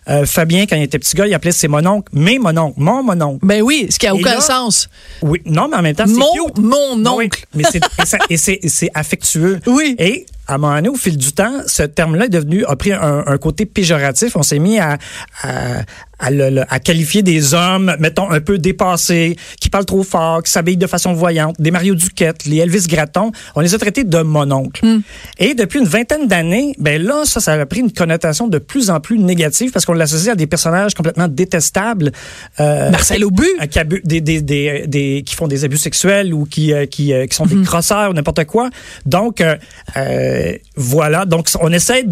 euh, 0.09 0.25
Fabien, 0.27 0.67
quand 0.67 0.77
il 0.77 0.83
était 0.83 0.99
petit 0.99 1.15
gars, 1.17 1.27
il 1.27 1.35
appelait 1.35 1.53
ses 1.53 1.69
mononcles 1.69 2.11
mes 2.13 2.39
mononcles, 2.39 2.81
mon 2.81 3.03
mononcle. 3.03 3.39
Ben 3.45 3.63
oui, 3.63 3.87
ce 3.91 3.99
qui 3.99 4.07
a 4.07 4.11
Et 4.11 4.13
aucun 4.13 4.35
là, 4.37 4.41
sens. 4.41 4.89
Oui, 5.23 5.41
non, 5.45 5.69
mais 5.69 5.77
en 5.77 5.83
même 5.83 5.95
temps, 5.95 6.05
c'est 6.07 6.15
Mon- 6.15 6.33
cute. 6.47 6.59
mon 6.59 6.97
Oui, 7.17 7.27
oncle. 7.27 7.45
mais 7.55 7.65
c'est, 7.71 7.81
et, 8.31 8.37
c'est, 8.37 8.59
et 8.63 8.69
c'est 8.69 8.91
affectueux. 8.95 9.61
Oui. 9.67 9.95
Et 9.99 10.27
à 10.51 10.55
un 10.55 10.59
moment 10.59 10.75
donné, 10.75 10.89
au 10.89 10.97
fil 10.97 11.17
du 11.17 11.33
temps, 11.33 11.53
ce 11.67 11.85
terme-là 11.85 12.25
est 12.27 12.29
devenu, 12.31 12.65
a 12.67 12.75
pris 12.77 12.93
un, 12.93 13.23
un 13.27 13.39
côté 13.39 13.67
péjoratif. 13.67 14.35
On 14.37 14.43
s'est 14.43 14.59
mis 14.59 14.79
à, 14.81 14.99
à, 15.43 15.83
à, 16.19 16.31
le- 16.31 16.51
le- 16.51 16.65
à 16.69 16.79
qualifier 16.81 17.23
des 17.23 17.55
hommes, 17.55 17.95
mettons, 18.01 18.31
un 18.31 18.41
peu 18.41 18.59
dépassés, 18.59 19.37
qui 19.61 19.71
parlent 19.71 19.87
trop 19.87 20.03
fort, 20.03 20.43
qui 20.43 20.51
s'habillent 20.51 20.77
de 20.77 20.87
façon 20.89 21.13
voyante, 21.13 21.55
des 21.61 21.71
Mario 21.71 21.95
Duquette, 21.95 22.45
les 22.47 22.57
Elvis 22.59 22.87
Gratton. 22.89 23.31
On 23.55 23.61
les 23.61 23.75
a 23.75 23.79
traités 23.79 24.03
de 24.05 24.19
mononcle. 24.23 24.85
Hmm. 24.85 25.01
Et 25.39 25.55
depuis 25.55 25.79
une 25.79 25.87
vingtaine 25.87 26.27
d'années, 26.27 26.75
ben 26.79 27.01
là, 27.03 27.23
ça, 27.25 27.41
ça 27.41 27.53
a 27.53 27.67
pris 27.67 27.81
une 27.81 27.93
connotation 27.93 28.49
de 28.49 28.59
plus 28.59 28.91
en 28.91 28.99
plus 29.01 29.19
négative 29.19 29.71
parce 29.71 29.85
qu'on 29.87 29.93
l'associe 29.95 30.33
à 30.33 30.35
des 30.37 30.47
personnages 30.49 30.95
complètement 30.95 31.29
détestables. 31.29 32.11
Euh, 32.59 32.91
Marcel 32.91 33.25
Aubu. 33.25 33.47
des, 34.05 34.21
des, 34.21 34.43
des, 34.43 34.85
des- 34.89 35.23
qui 35.25 35.35
font 35.37 35.47
des 35.47 35.65
abus 35.65 35.79
sexuels 35.79 36.35
ou 36.35 36.45
qui, 36.45 36.73
euh, 36.73 36.87
qui, 36.87 37.13
euh, 37.13 37.27
qui 37.27 37.37
sont 37.37 37.47
des 37.47 37.63
crosseurs 37.63 38.11
ou 38.11 38.15
n'importe 38.15 38.45
quoi. 38.47 38.69
Donc, 39.07 39.41
euh, 39.41 39.57
voilà. 40.77 41.25
Donc, 41.25 41.49
on 41.61 41.73
essaie 41.73 42.05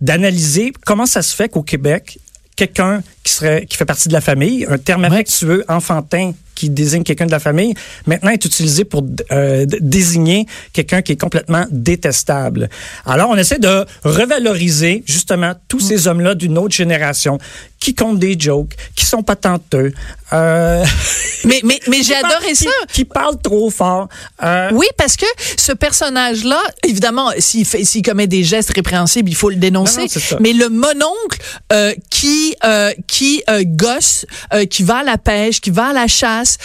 d'analyser 0.00 0.72
comment 0.84 1.06
ça 1.06 1.22
se 1.22 1.34
fait 1.34 1.48
qu'au 1.48 1.62
Québec, 1.62 2.18
quelqu'un 2.66 3.02
qui 3.24 3.32
serait 3.32 3.66
qui 3.66 3.76
fait 3.76 3.84
partie 3.84 4.08
de 4.08 4.12
la 4.12 4.20
famille, 4.20 4.66
un 4.68 4.78
terme 4.78 5.04
affectueux, 5.04 5.64
enfantin, 5.68 6.32
qui 6.54 6.68
désigne 6.68 7.04
quelqu'un 7.04 7.24
de 7.24 7.30
la 7.30 7.38
famille, 7.40 7.72
maintenant 8.06 8.30
est 8.32 8.44
utilisé 8.44 8.84
pour 8.84 9.02
euh, 9.32 9.64
désigner 9.80 10.44
quelqu'un 10.74 11.00
qui 11.00 11.12
est 11.12 11.16
complètement 11.20 11.64
détestable. 11.70 12.68
Alors, 13.06 13.30
on 13.30 13.36
essaie 13.36 13.58
de 13.58 13.86
revaloriser 14.04 15.02
justement 15.06 15.54
tous 15.68 15.80
ces 15.80 16.06
hommes-là 16.06 16.34
d'une 16.34 16.58
autre 16.58 16.74
génération 16.74 17.38
qui 17.78 17.94
comptent 17.94 18.18
des 18.18 18.38
jokes, 18.38 18.74
qui 18.94 19.06
sont 19.06 19.22
patenteux, 19.22 19.94
euh, 20.34 20.84
Mais, 21.46 21.60
mais, 21.64 21.80
mais 21.88 21.96
j'ai 22.02 22.12
qui 22.12 22.14
adoré 22.14 22.48
qui- 22.48 22.56
ça. 22.56 22.70
qui 22.92 23.04
parlent 23.06 23.40
trop 23.42 23.70
fort. 23.70 24.08
Euh, 24.42 24.68
Oui, 24.74 24.84
parce 24.98 25.16
que 25.16 25.24
ce 25.56 25.72
personnage-là, 25.72 26.60
évidemment, 26.86 27.30
s'il 27.38 27.64
fait, 27.64 27.82
s'il 27.84 28.02
commet 28.02 28.26
des 28.26 28.44
gestes 28.44 28.72
répréhensibles, 28.74 29.30
il 29.30 29.34
faut 29.34 29.48
le 29.48 29.56
dénoncer. 29.56 30.02
Non, 30.02 30.06
non, 30.32 30.36
mais 30.42 30.52
le 30.52 30.68
mononcle 30.68 31.38
euh, 31.72 31.94
qui 32.20 32.54
euh, 32.64 32.92
qui 33.06 33.42
euh, 33.48 33.62
gosse, 33.64 34.26
euh, 34.52 34.66
qui 34.66 34.82
va 34.82 34.98
à 34.98 35.02
la 35.02 35.16
pêche, 35.18 35.60
qui 35.60 35.70
va 35.70 35.86
à 35.88 35.92
la 35.92 36.06
chasse, 36.06 36.58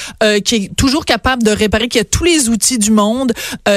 qui 0.43 0.55
est 0.55 0.75
toujours 0.75 1.05
capable 1.05 1.43
de 1.43 1.51
réparer, 1.51 1.87
qui 1.87 1.99
a 1.99 2.03
tous 2.03 2.23
les 2.23 2.49
outils 2.49 2.77
du 2.79 2.91
monde, 2.91 3.31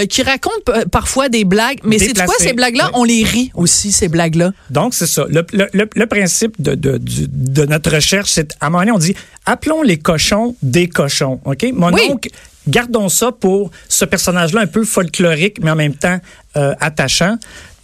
qui 0.09 0.23
raconte 0.23 0.63
parfois 0.91 1.29
des 1.29 1.45
blagues. 1.45 1.81
Mais 1.85 1.99
c'est 1.99 2.15
quoi 2.25 2.35
ces 2.39 2.53
blagues-là? 2.53 2.91
On 2.95 3.05
les 3.05 3.23
rit 3.23 3.51
aussi 3.55 3.93
ces 3.93 4.09
blagues-là. 4.09 4.53
Donc, 4.71 4.95
c'est 4.95 5.07
ça. 5.07 5.25
Le, 5.29 5.45
le- 5.53 5.69
le- 5.73 5.89
le 5.95 6.07
principe 6.07 6.61
de, 6.61 6.75
de, 6.75 6.99
de 7.01 7.65
notre 7.67 7.91
recherche, 7.95 8.31
c'est 8.31 8.53
à 8.61 8.67
un 8.67 8.71
moment 8.71 8.81
donné, 8.83 8.93
on 8.93 8.99
dit 8.99 9.15
appelons 9.47 9.83
les 9.83 9.99
cochons 9.99 10.57
des 10.63 10.89
cochons. 10.89 11.41
OK? 11.45 11.67
Mon 11.73 11.93
Oui. 11.93 12.03
oncle, 12.11 12.31
gardons 12.67 13.09
ça 13.09 13.33
pour 13.33 13.71
ce 13.89 14.05
personnage-là 14.05 14.61
un 14.63 14.67
peu 14.67 14.85
folklorique, 14.85 15.59
mais 15.63 15.71
en 15.71 15.77
même 15.77 15.95
temps 15.95 16.19
euh, 16.57 16.75
attachant. 16.81 17.37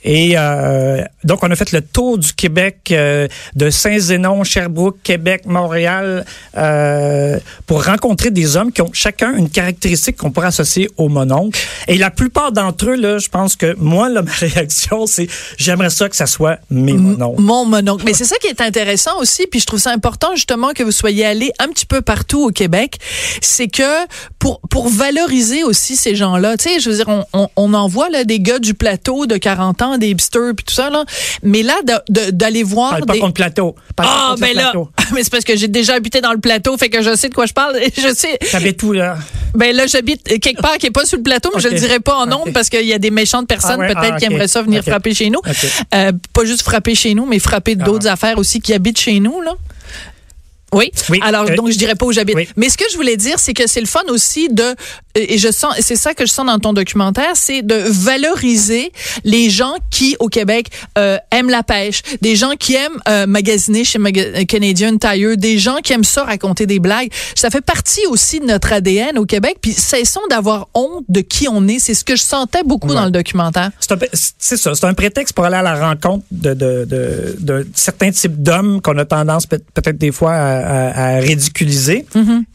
Et 0.04 0.34
euh, 0.36 1.02
donc, 1.24 1.42
on 1.42 1.50
a 1.50 1.56
fait 1.56 1.72
le 1.72 1.80
tour 1.80 2.18
du 2.18 2.32
Québec, 2.34 2.76
euh, 2.90 3.26
de 3.56 3.70
Saint-Zénon, 3.70 4.44
Sherbrooke, 4.44 4.98
Québec, 5.02 5.46
Montréal, 5.46 6.26
euh, 6.56 7.38
pour 7.66 7.84
rencontrer 7.84 8.30
des 8.30 8.56
hommes 8.56 8.70
qui 8.70 8.82
ont 8.82 8.90
chacun 8.92 9.34
une 9.34 9.48
caractéristique 9.48 10.18
qu'on 10.18 10.30
pourrait 10.30 10.48
associer 10.48 10.90
au 10.98 11.08
mononcle. 11.08 11.58
Et 11.88 11.96
la 11.96 12.10
plupart 12.10 12.52
d'entre 12.52 12.90
eux, 12.90 12.96
là, 12.96 13.16
je 13.18 13.30
pense 13.30 13.56
que 13.56 13.74
moi, 13.78 14.10
là, 14.10 14.20
ma 14.22 14.32
réaction, 14.32 15.06
c'est 15.06 15.26
j'aimerais 15.56 15.90
ça 15.90 16.08
que 16.10 16.16
ça 16.16 16.26
soit 16.26 16.58
mes 16.70 16.92
mononcles. 16.92 17.40
Mon 17.40 17.64
mononcle. 17.64 18.04
Mais 18.04 18.12
c'est 18.12 18.24
ça 18.24 18.36
qui 18.36 18.48
est 18.48 18.60
intéressant 18.60 19.18
aussi, 19.20 19.46
puis 19.46 19.60
je 19.60 19.66
trouve 19.66 19.80
ça 19.80 19.90
important 19.90 20.34
justement 20.34 20.72
que 20.74 20.82
vous 20.82 20.92
soyez 20.92 21.24
allés 21.24 21.52
un 21.58 21.68
petit 21.68 21.86
peu 21.86 22.02
partout 22.02 22.44
au 22.44 22.50
Québec. 22.50 22.98
C'est 23.40 23.68
que 23.68 24.06
pour 24.38 24.60
pour 24.68 24.88
valoriser 24.88 25.64
aussi 25.64 25.96
ces 25.96 26.14
gens-là, 26.14 26.58
tu 26.58 26.68
sais, 26.68 26.80
je 26.80 26.90
veux 26.90 26.96
dire, 26.96 27.08
on, 27.08 27.24
on, 27.32 27.48
on 27.56 27.72
en 27.72 27.88
voit 27.88 28.10
là 28.10 28.24
des 28.24 28.40
gars 28.40 28.58
du 28.58 28.74
plateau 28.74 29.24
de 29.24 29.36
40 29.38 29.82
ans, 29.82 29.93
des 29.98 30.08
hipsters 30.08 30.54
puis 30.56 30.64
tout 30.64 30.74
ça 30.74 30.90
là. 30.90 31.04
Mais 31.42 31.62
là, 31.62 31.74
de- 31.84 32.12
de- 32.26 32.30
d'aller 32.30 32.62
voir 32.62 32.90
Parle 32.90 33.06
pas 33.06 33.18
contre 33.18 33.34
plateau. 33.34 33.74
Parle 33.96 34.08
ah 34.12 34.26
contre 34.30 34.40
ben 34.40 34.54
là, 34.54 34.62
plateau. 34.70 34.88
mais 35.14 35.22
c'est 35.24 35.30
parce 35.30 35.44
que 35.44 35.56
j'ai 35.56 35.68
déjà 35.68 35.94
habité 35.94 36.20
dans 36.20 36.32
le 36.32 36.38
plateau, 36.40 36.76
fait 36.76 36.88
que 36.88 37.02
je 37.02 37.14
sais 37.16 37.28
de 37.28 37.34
quoi 37.34 37.46
je 37.46 37.52
parle. 37.52 37.76
Je 37.96 38.14
sais. 38.14 38.38
T'avais 38.50 38.72
tout, 38.72 38.92
là? 38.92 39.16
Ben 39.54 39.74
là, 39.74 39.86
j'habite 39.86 40.22
quelque 40.40 40.60
part 40.60 40.78
qui 40.78 40.86
est 40.86 40.90
pas 40.90 41.04
sur 41.06 41.16
le 41.16 41.22
plateau, 41.22 41.50
mais 41.54 41.60
je 41.60 41.68
Ok. 41.68 41.74
le 41.74 41.78
dirai 41.78 42.00
pas 42.00 42.16
en 42.16 42.30
ondes 42.32 42.52
parce 42.52 42.68
qu'il 42.68 42.84
y 42.86 42.92
a 42.92 42.98
des 42.98 43.10
méchantes 43.10 43.46
personnes 43.46 43.76
Ah 43.78 43.86
ouais, 43.86 43.94
peut-être 43.94 44.14
ah, 44.14 44.18
qui 44.18 44.24
aimeraient 44.24 44.48
ça 44.48 44.62
venir 44.62 44.82
frapper 44.82 45.14
chez 45.14 45.30
nous. 45.30 45.40
Euh, 45.94 46.12
pas 46.32 46.44
juste 46.44 46.62
frapper 46.62 46.94
chez 46.94 47.14
nous, 47.14 47.24
mais 47.26 47.38
frapper 47.38 47.76
d'autres 47.76 48.08
affaires 48.08 48.38
aussi 48.38 48.60
qui 48.60 48.72
habitent 48.74 48.98
chez 48.98 49.20
nous, 49.20 49.40
là. 49.40 49.54
Oui. 50.74 50.90
Oui. 51.10 51.20
Alors, 51.22 51.46
Euh, 51.50 51.54
donc, 51.56 51.70
je 51.70 51.78
dirais 51.78 51.94
pas 51.94 52.06
où 52.06 52.12
j'habite. 52.12 52.34
oui. 52.36 52.48
Mais 52.56 52.68
ce 52.68 52.76
que 52.76 52.84
je 52.90 52.96
voulais 52.96 53.16
dire, 53.16 53.38
c'est 53.38 53.54
que 53.54 53.66
c'est 53.66 53.80
le 53.80 53.86
fun 53.86 54.02
aussi 54.08 54.48
de, 54.50 54.74
et 55.14 55.38
je 55.38 55.50
sens, 55.50 55.74
c'est 55.80 55.96
ça 55.96 56.14
que 56.14 56.26
je 56.26 56.32
sens 56.32 56.46
dans 56.46 56.58
ton 56.58 56.72
documentaire, 56.72 57.32
c'est 57.34 57.62
de 57.62 57.74
valoriser 58.18 58.92
les 59.24 59.50
gens 59.50 59.74
qui, 59.90 60.16
au 60.18 60.28
Québec, 60.28 60.68
euh, 60.98 61.18
aiment 61.30 61.50
la 61.50 61.62
pêche, 61.62 62.02
des 62.22 62.36
gens 62.36 62.52
qui 62.58 62.74
aiment 62.74 63.00
euh, 63.08 63.26
magasiner 63.26 63.84
chez 63.84 63.98
Canadian 64.46 64.96
Tire, 64.98 65.36
des 65.36 65.58
gens 65.58 65.76
qui 65.82 65.92
aiment 65.92 66.04
ça 66.04 66.24
raconter 66.24 66.66
des 66.66 66.78
blagues. 66.80 67.10
Ça 67.34 67.50
fait 67.50 67.60
partie 67.60 68.06
aussi 68.08 68.40
de 68.40 68.46
notre 68.46 68.72
ADN 68.72 69.18
au 69.18 69.26
Québec. 69.26 69.56
Puis 69.60 69.72
cessons 69.72 70.20
d'avoir 70.30 70.68
honte 70.74 71.04
de 71.08 71.20
qui 71.20 71.48
on 71.48 71.66
est. 71.68 71.78
C'est 71.78 71.94
ce 71.94 72.04
que 72.04 72.16
je 72.16 72.22
sentais 72.22 72.62
beaucoup 72.64 72.88
Ouais. 72.88 72.94
dans 72.94 73.04
le 73.04 73.10
documentaire. 73.10 73.70
C'est 74.38 74.56
ça, 74.56 74.74
c'est 74.74 74.84
un 74.86 74.94
prétexte 74.94 75.34
pour 75.34 75.44
aller 75.44 75.56
à 75.56 75.62
la 75.62 75.88
rencontre 75.88 76.24
de, 76.30 76.54
de, 76.54 76.84
de, 76.84 77.36
de 77.40 77.66
certains 77.74 78.10
types 78.10 78.42
d'hommes 78.42 78.80
qu'on 78.82 78.96
a 78.98 79.04
tendance 79.04 79.46
peut- 79.46 79.60
peut-être 79.74 79.98
des 79.98 80.12
fois 80.12 80.32
à, 80.32 80.63
à- 80.64 81.16
à 81.16 81.20
ridiculiser. 81.20 82.04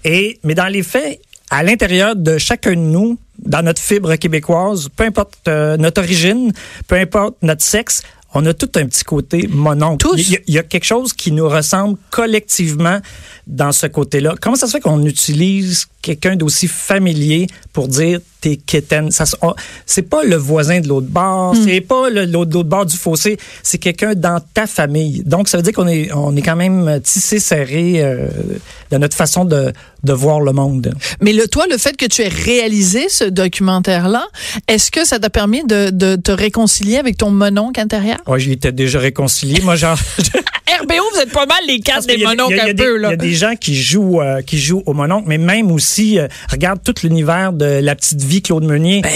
Et 0.03 0.39
mais 0.43 0.55
dans 0.55 0.67
les 0.67 0.83
faits, 0.83 1.19
à 1.49 1.63
l'intérieur 1.63 2.15
de 2.15 2.37
chacun 2.37 2.71
de 2.71 2.75
nous, 2.75 3.17
dans 3.39 3.63
notre 3.63 3.81
fibre 3.81 4.15
québécoise, 4.15 4.89
peu 4.95 5.03
importe 5.05 5.33
euh, 5.47 5.77
notre 5.77 6.01
origine, 6.01 6.51
peu 6.87 6.95
importe 6.95 7.35
notre 7.41 7.63
sexe, 7.63 8.03
on 8.35 8.45
a 8.45 8.53
tout 8.53 8.69
un 8.75 8.85
petit 8.85 9.03
côté 9.03 9.47
mononcle. 9.49 10.05
Y, 10.19 10.39
il 10.47 10.53
y 10.53 10.59
a 10.59 10.63
quelque 10.63 10.83
chose 10.85 11.13
qui 11.13 11.31
nous 11.31 11.49
ressemble 11.49 11.97
collectivement 12.11 12.99
dans 13.49 13.71
ce 13.71 13.87
côté-là. 13.87 14.35
Comment 14.39 14.55
ça 14.55 14.67
se 14.67 14.71
fait 14.73 14.79
qu'on 14.79 15.03
utilise 15.03 15.87
quelqu'un 16.01 16.35
d'aussi 16.35 16.67
familier 16.67 17.47
pour 17.73 17.87
dire 17.87 18.19
t'es 18.41 18.55
quétaine? 18.57 19.11
Ça, 19.11 19.25
on- 19.41 19.53
c'est 19.85 20.03
pas 20.03 20.23
le 20.23 20.35
voisin 20.37 20.79
de 20.79 20.87
l'autre 20.87 21.07
bord, 21.09 21.55
c'est 21.61 21.81
pas 21.81 22.09
l'autre 22.09 22.63
bord 22.63 22.85
du 22.85 22.95
fossé, 22.95 23.37
c'est 23.63 23.79
quelqu'un 23.79 24.13
dans 24.15 24.39
ta 24.53 24.67
famille. 24.67 25.23
Donc, 25.25 25.49
ça 25.49 25.57
veut 25.57 25.63
dire 25.63 25.73
qu'on 25.73 25.87
est, 25.87 26.11
on 26.13 26.35
est 26.35 26.41
quand 26.41 26.55
même 26.55 27.01
tissé 27.03 27.39
serré 27.39 28.01
euh, 28.03 28.27
dans 28.91 28.99
notre 28.99 29.17
façon 29.17 29.43
de, 29.45 29.73
de 30.03 30.13
voir 30.13 30.39
le 30.41 30.53
monde. 30.53 30.93
Mais 31.19 31.33
le, 31.33 31.47
toi, 31.47 31.65
le 31.69 31.77
fait 31.77 31.97
que 31.97 32.05
tu 32.05 32.21
aies 32.21 32.27
réalisé 32.29 33.09
ce 33.09 33.23
documentaire-là, 33.25 34.25
est-ce 34.67 34.91
que 34.91 35.03
ça 35.05 35.19
t'a 35.19 35.29
permis 35.29 35.63
de, 35.65 35.89
de 35.89 36.15
te 36.15 36.31
réconcilier 36.31 36.97
avec 36.97 37.17
ton 37.17 37.31
mononcle 37.31 37.79
intérieur? 37.79 38.19
Ouais, 38.27 38.39
j'y 38.39 38.51
étais 38.53 38.71
déjà 38.71 38.99
réconcilié. 38.99 39.59
Moi, 39.63 39.75
genre. 39.75 39.97
RBO, 40.83 40.93
vous 41.15 41.19
êtes 41.19 41.31
pas 41.31 41.47
mal 41.47 41.57
les 41.67 41.79
quatre 41.79 42.05
des 42.05 42.23
mononcles 42.23 42.59
un 42.59 42.75
peu, 42.75 42.99
y 42.99 43.01
là. 43.01 43.09
a 43.09 43.15
des 43.15 43.33
gens 43.39 43.55
qui 43.55 43.75
jouent, 43.75 44.21
euh, 44.21 44.41
qui 44.41 44.59
jouent 44.59 44.83
au 44.85 44.93
mononcle, 44.93 45.25
mais 45.27 45.37
même 45.37 45.71
aussi, 45.71 46.19
euh, 46.19 46.27
regarde 46.51 46.79
tout 46.83 46.93
l'univers 47.03 47.53
de 47.53 47.65
la 47.81 47.95
petite 47.95 48.21
vie 48.21 48.41
Claude 48.41 48.63
Meunier. 48.65 49.01
Ben, 49.01 49.09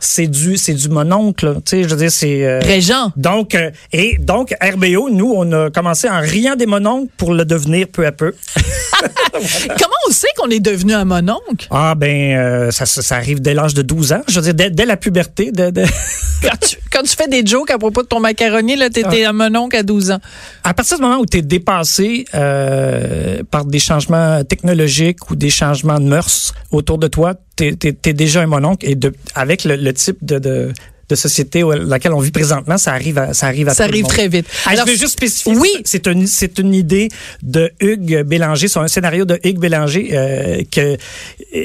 C'est- 0.00 0.26
du, 0.26 0.56
c'est 0.56 0.74
du 0.74 0.88
mononcle. 0.88 1.46
là. 1.46 1.54
Tu 1.56 1.60
sais, 1.66 1.82
je 1.84 1.88
veux 1.88 1.96
dire, 1.96 2.10
c'est. 2.10 2.44
euh, 2.44 2.58
Régent. 2.62 3.12
donc, 3.16 3.54
euh, 3.54 3.70
et 3.92 4.18
donc, 4.18 4.54
RBO, 4.60 5.08
nous, 5.10 5.32
on 5.36 5.50
a 5.52 5.70
commencé 5.70 6.08
en 6.08 6.20
riant 6.20 6.56
des 6.56 6.66
mononcles 6.66 7.10
pour 7.16 7.32
le 7.34 7.44
devenir 7.44 7.86
peu 7.88 8.06
à 8.06 8.12
peu. 8.12 8.32
Comment 9.32 9.94
on 10.08 10.12
sait 10.12 10.28
qu'on 10.36 10.48
est 10.50 10.60
devenu 10.60 10.92
un 10.94 11.04
mononcle? 11.04 11.66
Ah, 11.70 11.94
ben, 11.96 12.70
ça, 12.70 12.86
ça, 12.86 13.02
ça 13.02 13.16
arrive 13.16 13.40
dès 13.40 13.54
l'âge 13.54 13.74
de 13.74 13.82
12 13.82 14.12
ans. 14.12 14.22
Je 14.28 14.36
veux 14.40 14.42
dire, 14.42 14.54
dès, 14.54 14.70
dès 14.70 14.86
la 14.86 14.96
puberté. 14.96 15.50
dès- 15.52 15.72
dès- 15.72 15.84
Quand 16.42 16.56
tu, 16.60 16.76
quand 16.92 17.02
tu 17.02 17.16
fais 17.16 17.26
des 17.26 17.44
jokes 17.46 17.70
à 17.70 17.78
propos 17.78 18.02
de 18.02 18.06
ton 18.06 18.20
macaroni, 18.20 18.76
là, 18.76 18.90
t'étais 18.90 19.24
un 19.24 19.32
mononcle 19.32 19.76
à 19.76 19.82
12 19.82 20.10
ans. 20.10 20.18
à, 20.62 20.74
partir 20.74 20.98
du 20.98 21.02
moment 21.02 21.16
où 21.18 21.24
tu 21.24 21.38
es 21.38 21.42
dépassé 21.42 22.26
euh, 22.34 23.42
par 23.50 23.64
des 23.64 23.78
changements 23.78 24.42
technologiques 24.44 25.30
ou 25.30 25.36
des 25.36 25.50
changements 25.50 26.00
de 26.00 26.06
mœurs 26.06 26.54
autour 26.70 26.98
de 26.98 27.08
toi, 27.08 27.34
tu 27.56 27.64
es, 27.82 28.12
déjà 28.12 28.42
un 28.42 28.46
mononcle 28.46 28.88
et 28.88 28.94
de, 28.94 29.12
avec 29.34 29.64
le, 29.64 29.76
le 29.76 29.92
type 29.92 30.18
de, 30.22 30.38
de 30.38 30.72
de 31.08 31.14
société 31.14 31.62
où, 31.62 31.72
laquelle 31.72 32.12
on 32.12 32.18
vit 32.20 32.30
présentement, 32.30 32.78
ça 32.78 32.92
arrive 32.92 33.18
à, 33.18 33.34
ça 33.34 33.46
arrive 33.46 33.68
à 33.68 33.74
Ça 33.74 33.84
tout 33.84 33.90
le 33.92 33.94
arrive 33.96 34.06
très 34.06 34.28
vite. 34.28 34.46
Ah, 34.64 34.70
Alors, 34.70 34.86
je 34.86 34.92
veux 34.92 34.98
juste 34.98 35.12
spécifier. 35.12 35.54
oui. 35.56 35.70
C'est 35.84 36.06
une, 36.06 36.26
c'est 36.26 36.58
une 36.58 36.74
idée 36.74 37.08
de 37.42 37.70
Hugues 37.80 38.22
Bélanger. 38.22 38.68
C'est 38.68 38.78
un 38.78 38.88
scénario 38.88 39.24
de 39.24 39.38
Hugues 39.44 39.58
Bélanger 39.58 40.10
euh, 40.12 40.62
que, 40.70 40.96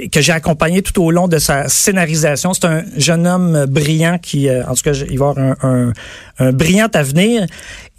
que 0.09 0.21
j'ai 0.21 0.31
accompagné 0.31 0.81
tout 0.81 1.01
au 1.01 1.11
long 1.11 1.27
de 1.27 1.37
sa 1.37 1.69
scénarisation. 1.69 2.53
C'est 2.53 2.65
un 2.65 2.83
jeune 2.97 3.27
homme 3.27 3.65
brillant 3.65 4.17
qui, 4.21 4.49
euh, 4.49 4.63
en 4.67 4.75
tout 4.75 4.83
cas, 4.83 4.93
il 4.93 5.17
va 5.17 5.29
avoir 5.29 5.37
un, 5.37 5.55
un, 5.63 5.93
un 6.39 6.51
brillant 6.51 6.89
avenir. 6.93 7.45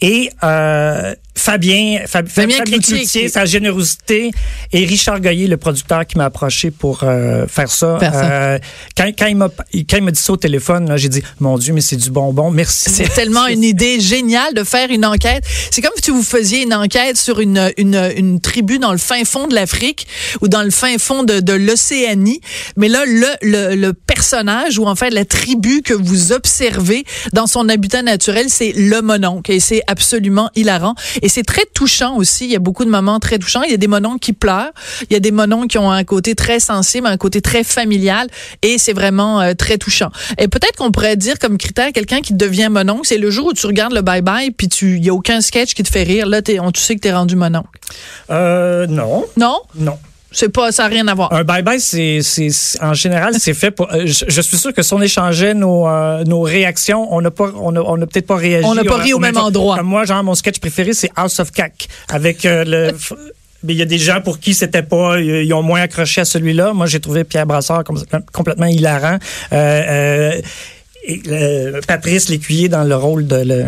Et 0.02 0.30
euh, 0.42 1.14
Fabien, 1.40 2.00
Fab- 2.06 2.28
Fabien 2.28 2.58
Fabien 2.58 2.74
Cloutier, 2.76 2.98
Cloutier, 2.98 3.22
qui- 3.24 3.30
sa 3.30 3.44
générosité, 3.46 4.30
et 4.72 4.84
Richard 4.84 5.20
Goyer, 5.20 5.46
le 5.46 5.56
producteur 5.56 6.06
qui 6.06 6.18
m'a 6.18 6.26
approché 6.26 6.70
pour 6.70 7.00
euh, 7.02 7.46
faire 7.46 7.70
ça. 7.70 7.98
Euh, 8.02 8.58
quand, 8.96 9.10
quand 9.18 9.26
il 9.26 9.36
m'a 9.36 9.48
quand 9.48 9.96
il 9.96 10.02
m'a 10.02 10.10
dit 10.10 10.20
ça 10.20 10.32
au 10.32 10.36
téléphone, 10.36 10.92
j'ai 10.96 11.08
dit 11.08 11.22
mon 11.40 11.56
Dieu, 11.56 11.72
mais 11.72 11.80
c'est 11.80 11.96
du 11.96 12.10
bonbon, 12.10 12.50
merci. 12.50 12.90
C'est 12.90 13.08
tellement 13.14 13.46
une 13.46 13.64
idée 13.64 14.00
géniale 14.00 14.52
de 14.54 14.64
faire 14.64 14.90
une 14.90 15.06
enquête. 15.06 15.42
C'est 15.70 15.80
comme 15.80 15.92
si 16.02 16.10
vous 16.10 16.22
faisiez 16.22 16.62
une 16.62 16.74
enquête 16.74 17.16
sur 17.16 17.40
une, 17.40 17.72
une, 17.78 18.10
une 18.16 18.40
tribu 18.40 18.78
dans 18.78 18.92
le 18.92 18.98
fin 18.98 19.24
fond 19.24 19.46
de 19.48 19.54
l'Afrique 19.54 20.06
ou 20.42 20.48
dans 20.48 20.62
le 20.62 20.70
fin 20.70 20.98
fond 20.98 21.22
de, 21.24 21.40
de 21.40 21.52
l'Océanie. 21.54 22.40
Mais 22.76 22.88
là, 22.88 23.04
le, 23.06 23.26
le, 23.42 23.74
le 23.76 23.92
personnage 23.94 24.78
ou 24.78 24.86
en 24.86 24.94
fait 24.94 25.10
la 25.10 25.24
tribu 25.24 25.80
que 25.82 25.94
vous 25.94 26.32
observez 26.32 27.04
dans 27.32 27.46
son 27.46 27.68
habitat 27.70 28.02
naturel, 28.02 28.46
c'est 28.48 28.72
le 28.76 29.00
mononcle. 29.00 29.50
Et 29.52 29.60
c'est 29.60 29.82
absolument 29.86 30.50
hilarant. 30.54 30.94
Et 31.22 31.28
c'est 31.30 31.42
très 31.44 31.64
touchant 31.72 32.16
aussi. 32.16 32.44
Il 32.44 32.50
y 32.50 32.56
a 32.56 32.58
beaucoup 32.58 32.84
de 32.84 32.90
moments 32.90 33.18
très 33.20 33.38
touchants. 33.38 33.62
Il 33.62 33.70
y 33.70 33.74
a 33.74 33.78
des 33.78 33.86
mononcles 33.88 34.18
qui 34.18 34.32
pleurent. 34.32 34.72
Il 35.08 35.12
y 35.12 35.16
a 35.16 35.20
des 35.20 35.30
mononcles 35.30 35.68
qui 35.68 35.78
ont 35.78 35.90
un 35.90 36.04
côté 36.04 36.34
très 36.34 36.60
sensible, 36.60 37.06
un 37.06 37.16
côté 37.16 37.40
très 37.40 37.64
familial. 37.64 38.28
Et 38.62 38.76
c'est 38.78 38.92
vraiment 38.92 39.40
euh, 39.40 39.54
très 39.54 39.78
touchant. 39.78 40.10
Et 40.38 40.48
peut-être 40.48 40.76
qu'on 40.76 40.90
pourrait 40.92 41.16
dire 41.16 41.38
comme 41.38 41.56
critère 41.56 41.92
quelqu'un 41.92 42.20
qui 42.20 42.34
devient 42.34 42.68
mononcle, 42.70 43.06
c'est 43.06 43.18
le 43.18 43.30
jour 43.30 43.46
où 43.46 43.52
tu 43.52 43.66
regardes 43.66 43.92
le 43.92 44.02
bye-bye 44.02 44.50
puis 44.56 44.68
tu, 44.68 44.96
il 44.96 45.04
y 45.04 45.08
a 45.08 45.14
aucun 45.14 45.40
sketch 45.40 45.74
qui 45.74 45.82
te 45.82 45.88
fait 45.90 46.02
rire. 46.02 46.26
Là, 46.26 46.42
t'es, 46.42 46.60
on, 46.60 46.70
tu 46.72 46.80
sais 46.80 46.94
que 46.96 47.00
t'es 47.00 47.12
rendu 47.12 47.36
mononcle. 47.36 47.68
Euh, 48.30 48.86
non, 48.86 49.24
Non? 49.36 49.60
non. 49.76 49.98
C'est 50.32 50.48
pas, 50.48 50.70
ça 50.70 50.84
n'a 50.84 50.88
rien 50.90 51.08
à 51.08 51.14
voir. 51.14 51.32
Un 51.32 51.42
bye-bye, 51.42 51.80
c'est, 51.80 52.20
c'est, 52.22 52.50
c'est- 52.50 52.80
en 52.82 52.94
général, 52.94 53.34
c'est 53.38 53.54
fait 53.54 53.70
pour. 53.72 53.92
euh, 53.92 54.06
je, 54.06 54.24
je 54.28 54.40
suis 54.40 54.56
sûr 54.56 54.72
que 54.72 54.82
si 54.82 54.94
on 54.94 55.02
échangeait 55.02 55.54
nos, 55.54 55.88
euh, 55.88 56.22
nos 56.24 56.40
réactions, 56.42 57.12
on 57.12 57.20
n'a 57.20 57.30
pas, 57.32 57.50
on 57.60 57.74
a, 57.74 57.80
on 57.80 58.00
a 58.00 58.06
peut-être 58.06 58.26
pas 58.28 58.36
réagi. 58.36 58.64
On 58.66 58.74
n'a 58.74 58.84
pas 58.84 58.96
ri 58.98 59.12
au 59.12 59.18
même 59.18 59.36
endroit. 59.36 59.78
Comme 59.78 59.86
moi, 59.88 60.04
genre, 60.04 60.22
mon 60.22 60.34
sketch 60.36 60.58
préféré, 60.60 60.92
c'est 60.92 61.10
House 61.16 61.40
of 61.40 61.50
Cac. 61.50 61.88
Avec 62.08 62.44
euh, 62.46 62.64
le. 62.64 62.92
Mais 63.62 63.74
il 63.74 63.78
y 63.78 63.82
a 63.82 63.86
des 63.86 63.98
gens 63.98 64.22
pour 64.22 64.38
qui 64.40 64.54
c'était 64.54 64.82
pas, 64.82 65.18
ils 65.20 65.52
ont 65.52 65.62
moins 65.62 65.82
accroché 65.82 66.22
à 66.22 66.24
celui-là. 66.24 66.72
Moi, 66.72 66.86
j'ai 66.86 66.98
trouvé 67.00 67.24
Pierre 67.24 67.44
Brassard 67.44 67.84
com- 67.84 68.02
complètement 68.32 68.64
hilarant. 68.66 69.18
Euh, 69.52 70.40
et, 71.06 71.20
Patrice 71.86 72.28
Lécuyer 72.30 72.68
dans 72.70 72.84
le 72.84 72.96
rôle 72.96 73.26
de 73.26 73.36
le, 73.36 73.64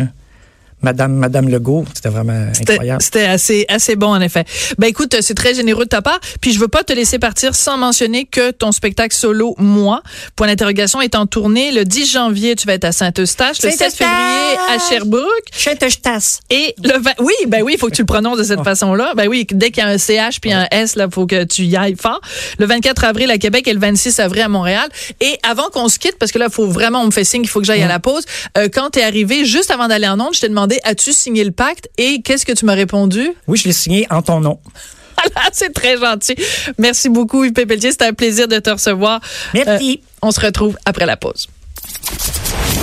Madame, 0.83 1.13
Madame 1.13 1.49
Legault. 1.49 1.85
C'était 1.93 2.09
vraiment 2.09 2.33
incroyable. 2.59 3.01
C'était 3.01 3.25
assez, 3.25 3.65
assez 3.69 3.95
bon, 3.95 4.07
en 4.07 4.21
effet. 4.21 4.43
Ben, 4.77 4.87
écoute, 4.87 5.15
c'est 5.21 5.33
très 5.33 5.53
généreux 5.53 5.85
de 5.85 5.89
ta 5.89 6.01
part. 6.01 6.19
Puis, 6.41 6.53
je 6.53 6.59
veux 6.59 6.67
pas 6.67 6.83
te 6.83 6.93
laisser 6.93 7.19
partir 7.19 7.55
sans 7.55 7.77
mentionner 7.77 8.25
que 8.25 8.51
ton 8.51 8.71
spectacle 8.71 9.15
solo, 9.15 9.55
Moi, 9.57 10.01
point 10.35 10.47
d'interrogation, 10.47 11.01
est 11.01 11.15
en 11.15 11.25
tournée. 11.25 11.71
Le 11.71 11.85
10 11.85 12.11
janvier, 12.11 12.55
tu 12.55 12.67
vas 12.67 12.73
être 12.73 12.85
à 12.85 12.91
Saint-Eustache. 12.91 13.57
Le 13.63 13.69
7 13.69 13.79
Saint-Eustache! 13.79 13.97
février, 13.97 14.57
à 14.69 14.89
Sherbrooke. 14.89 15.23
Chanteustache. 15.57 16.39
Et 16.49 16.75
le 16.83 16.99
20, 16.99 17.11
oui, 17.19 17.33
ben 17.47 17.63
oui, 17.63 17.73
il 17.75 17.79
faut 17.79 17.87
que 17.87 17.95
tu 17.95 18.01
le 18.01 18.05
prononces 18.05 18.37
de 18.37 18.43
cette 18.43 18.59
Ah. 18.59 18.63
façon-là. 18.63 19.13
Ben 19.15 19.27
oui, 19.27 19.45
dès 19.51 19.71
qu'il 19.71 19.83
y 19.83 19.85
a 19.85 19.89
un 19.89 19.97
CH 19.97 20.39
puis 20.41 20.51
un 20.51 20.67
S, 20.71 20.95
là, 20.95 21.07
faut 21.11 21.25
que 21.25 21.43
tu 21.45 21.63
y 21.63 21.75
ailles 21.77 21.95
fort. 21.99 22.19
Le 22.59 22.65
24 22.65 23.03
avril 23.05 23.31
à 23.31 23.37
Québec 23.37 23.67
et 23.67 23.73
le 23.73 23.79
26 23.79 24.19
avril 24.19 24.41
à 24.43 24.49
Montréal. 24.49 24.89
Et 25.21 25.37
avant 25.47 25.69
qu'on 25.69 25.87
se 25.87 25.97
quitte, 25.99 26.17
parce 26.19 26.31
que 26.31 26.39
là, 26.39 26.49
faut 26.49 26.67
vraiment, 26.67 27.01
on 27.01 27.05
me 27.05 27.11
fait 27.11 27.23
signe 27.23 27.41
qu'il 27.41 27.49
faut 27.49 27.59
que 27.61 27.65
j'aille 27.65 27.83
à 27.83 27.87
la 27.87 27.99
pause. 27.99 28.23
Euh, 28.57 28.67
quand 28.73 28.89
t'es 28.91 29.03
arrivé, 29.03 29.45
juste 29.45 29.71
avant 29.71 29.87
d'aller 29.87 30.07
en 30.07 30.19
onde, 30.19 30.33
je 30.33 30.41
t'ai 30.41 30.49
demandé, 30.49 30.72
as-tu 30.83 31.13
signé 31.13 31.43
le 31.43 31.51
pacte? 31.51 31.89
Et 31.97 32.21
qu'est-ce 32.21 32.45
que 32.45 32.51
tu 32.53 32.65
m'as 32.65 32.75
répondu? 32.75 33.31
Oui, 33.47 33.57
je 33.57 33.65
l'ai 33.65 33.73
signé 33.73 34.07
en 34.09 34.21
ton 34.21 34.39
nom. 34.39 34.59
Voilà, 35.15 35.49
c'est 35.53 35.71
très 35.71 35.97
gentil. 35.97 36.35
Merci 36.77 37.07
beaucoup, 37.07 37.45
Yves 37.45 37.53
Pelletier. 37.53 37.91
C'était 37.91 38.05
un 38.05 38.13
plaisir 38.13 38.47
de 38.47 38.59
te 38.59 38.71
recevoir. 38.71 39.21
Merci. 39.53 40.01
Euh, 40.03 40.07
on 40.21 40.31
se 40.31 40.41
retrouve 40.41 40.75
après 40.85 41.05
la 41.05 41.15
pause. 41.15 41.47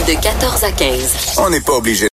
De 0.07 0.15
14 0.15 0.65
à 0.65 0.73
15. 0.73 1.37
On 1.39 1.51
n'est 1.51 1.61
pas 1.61 1.75
obligé 1.75 2.09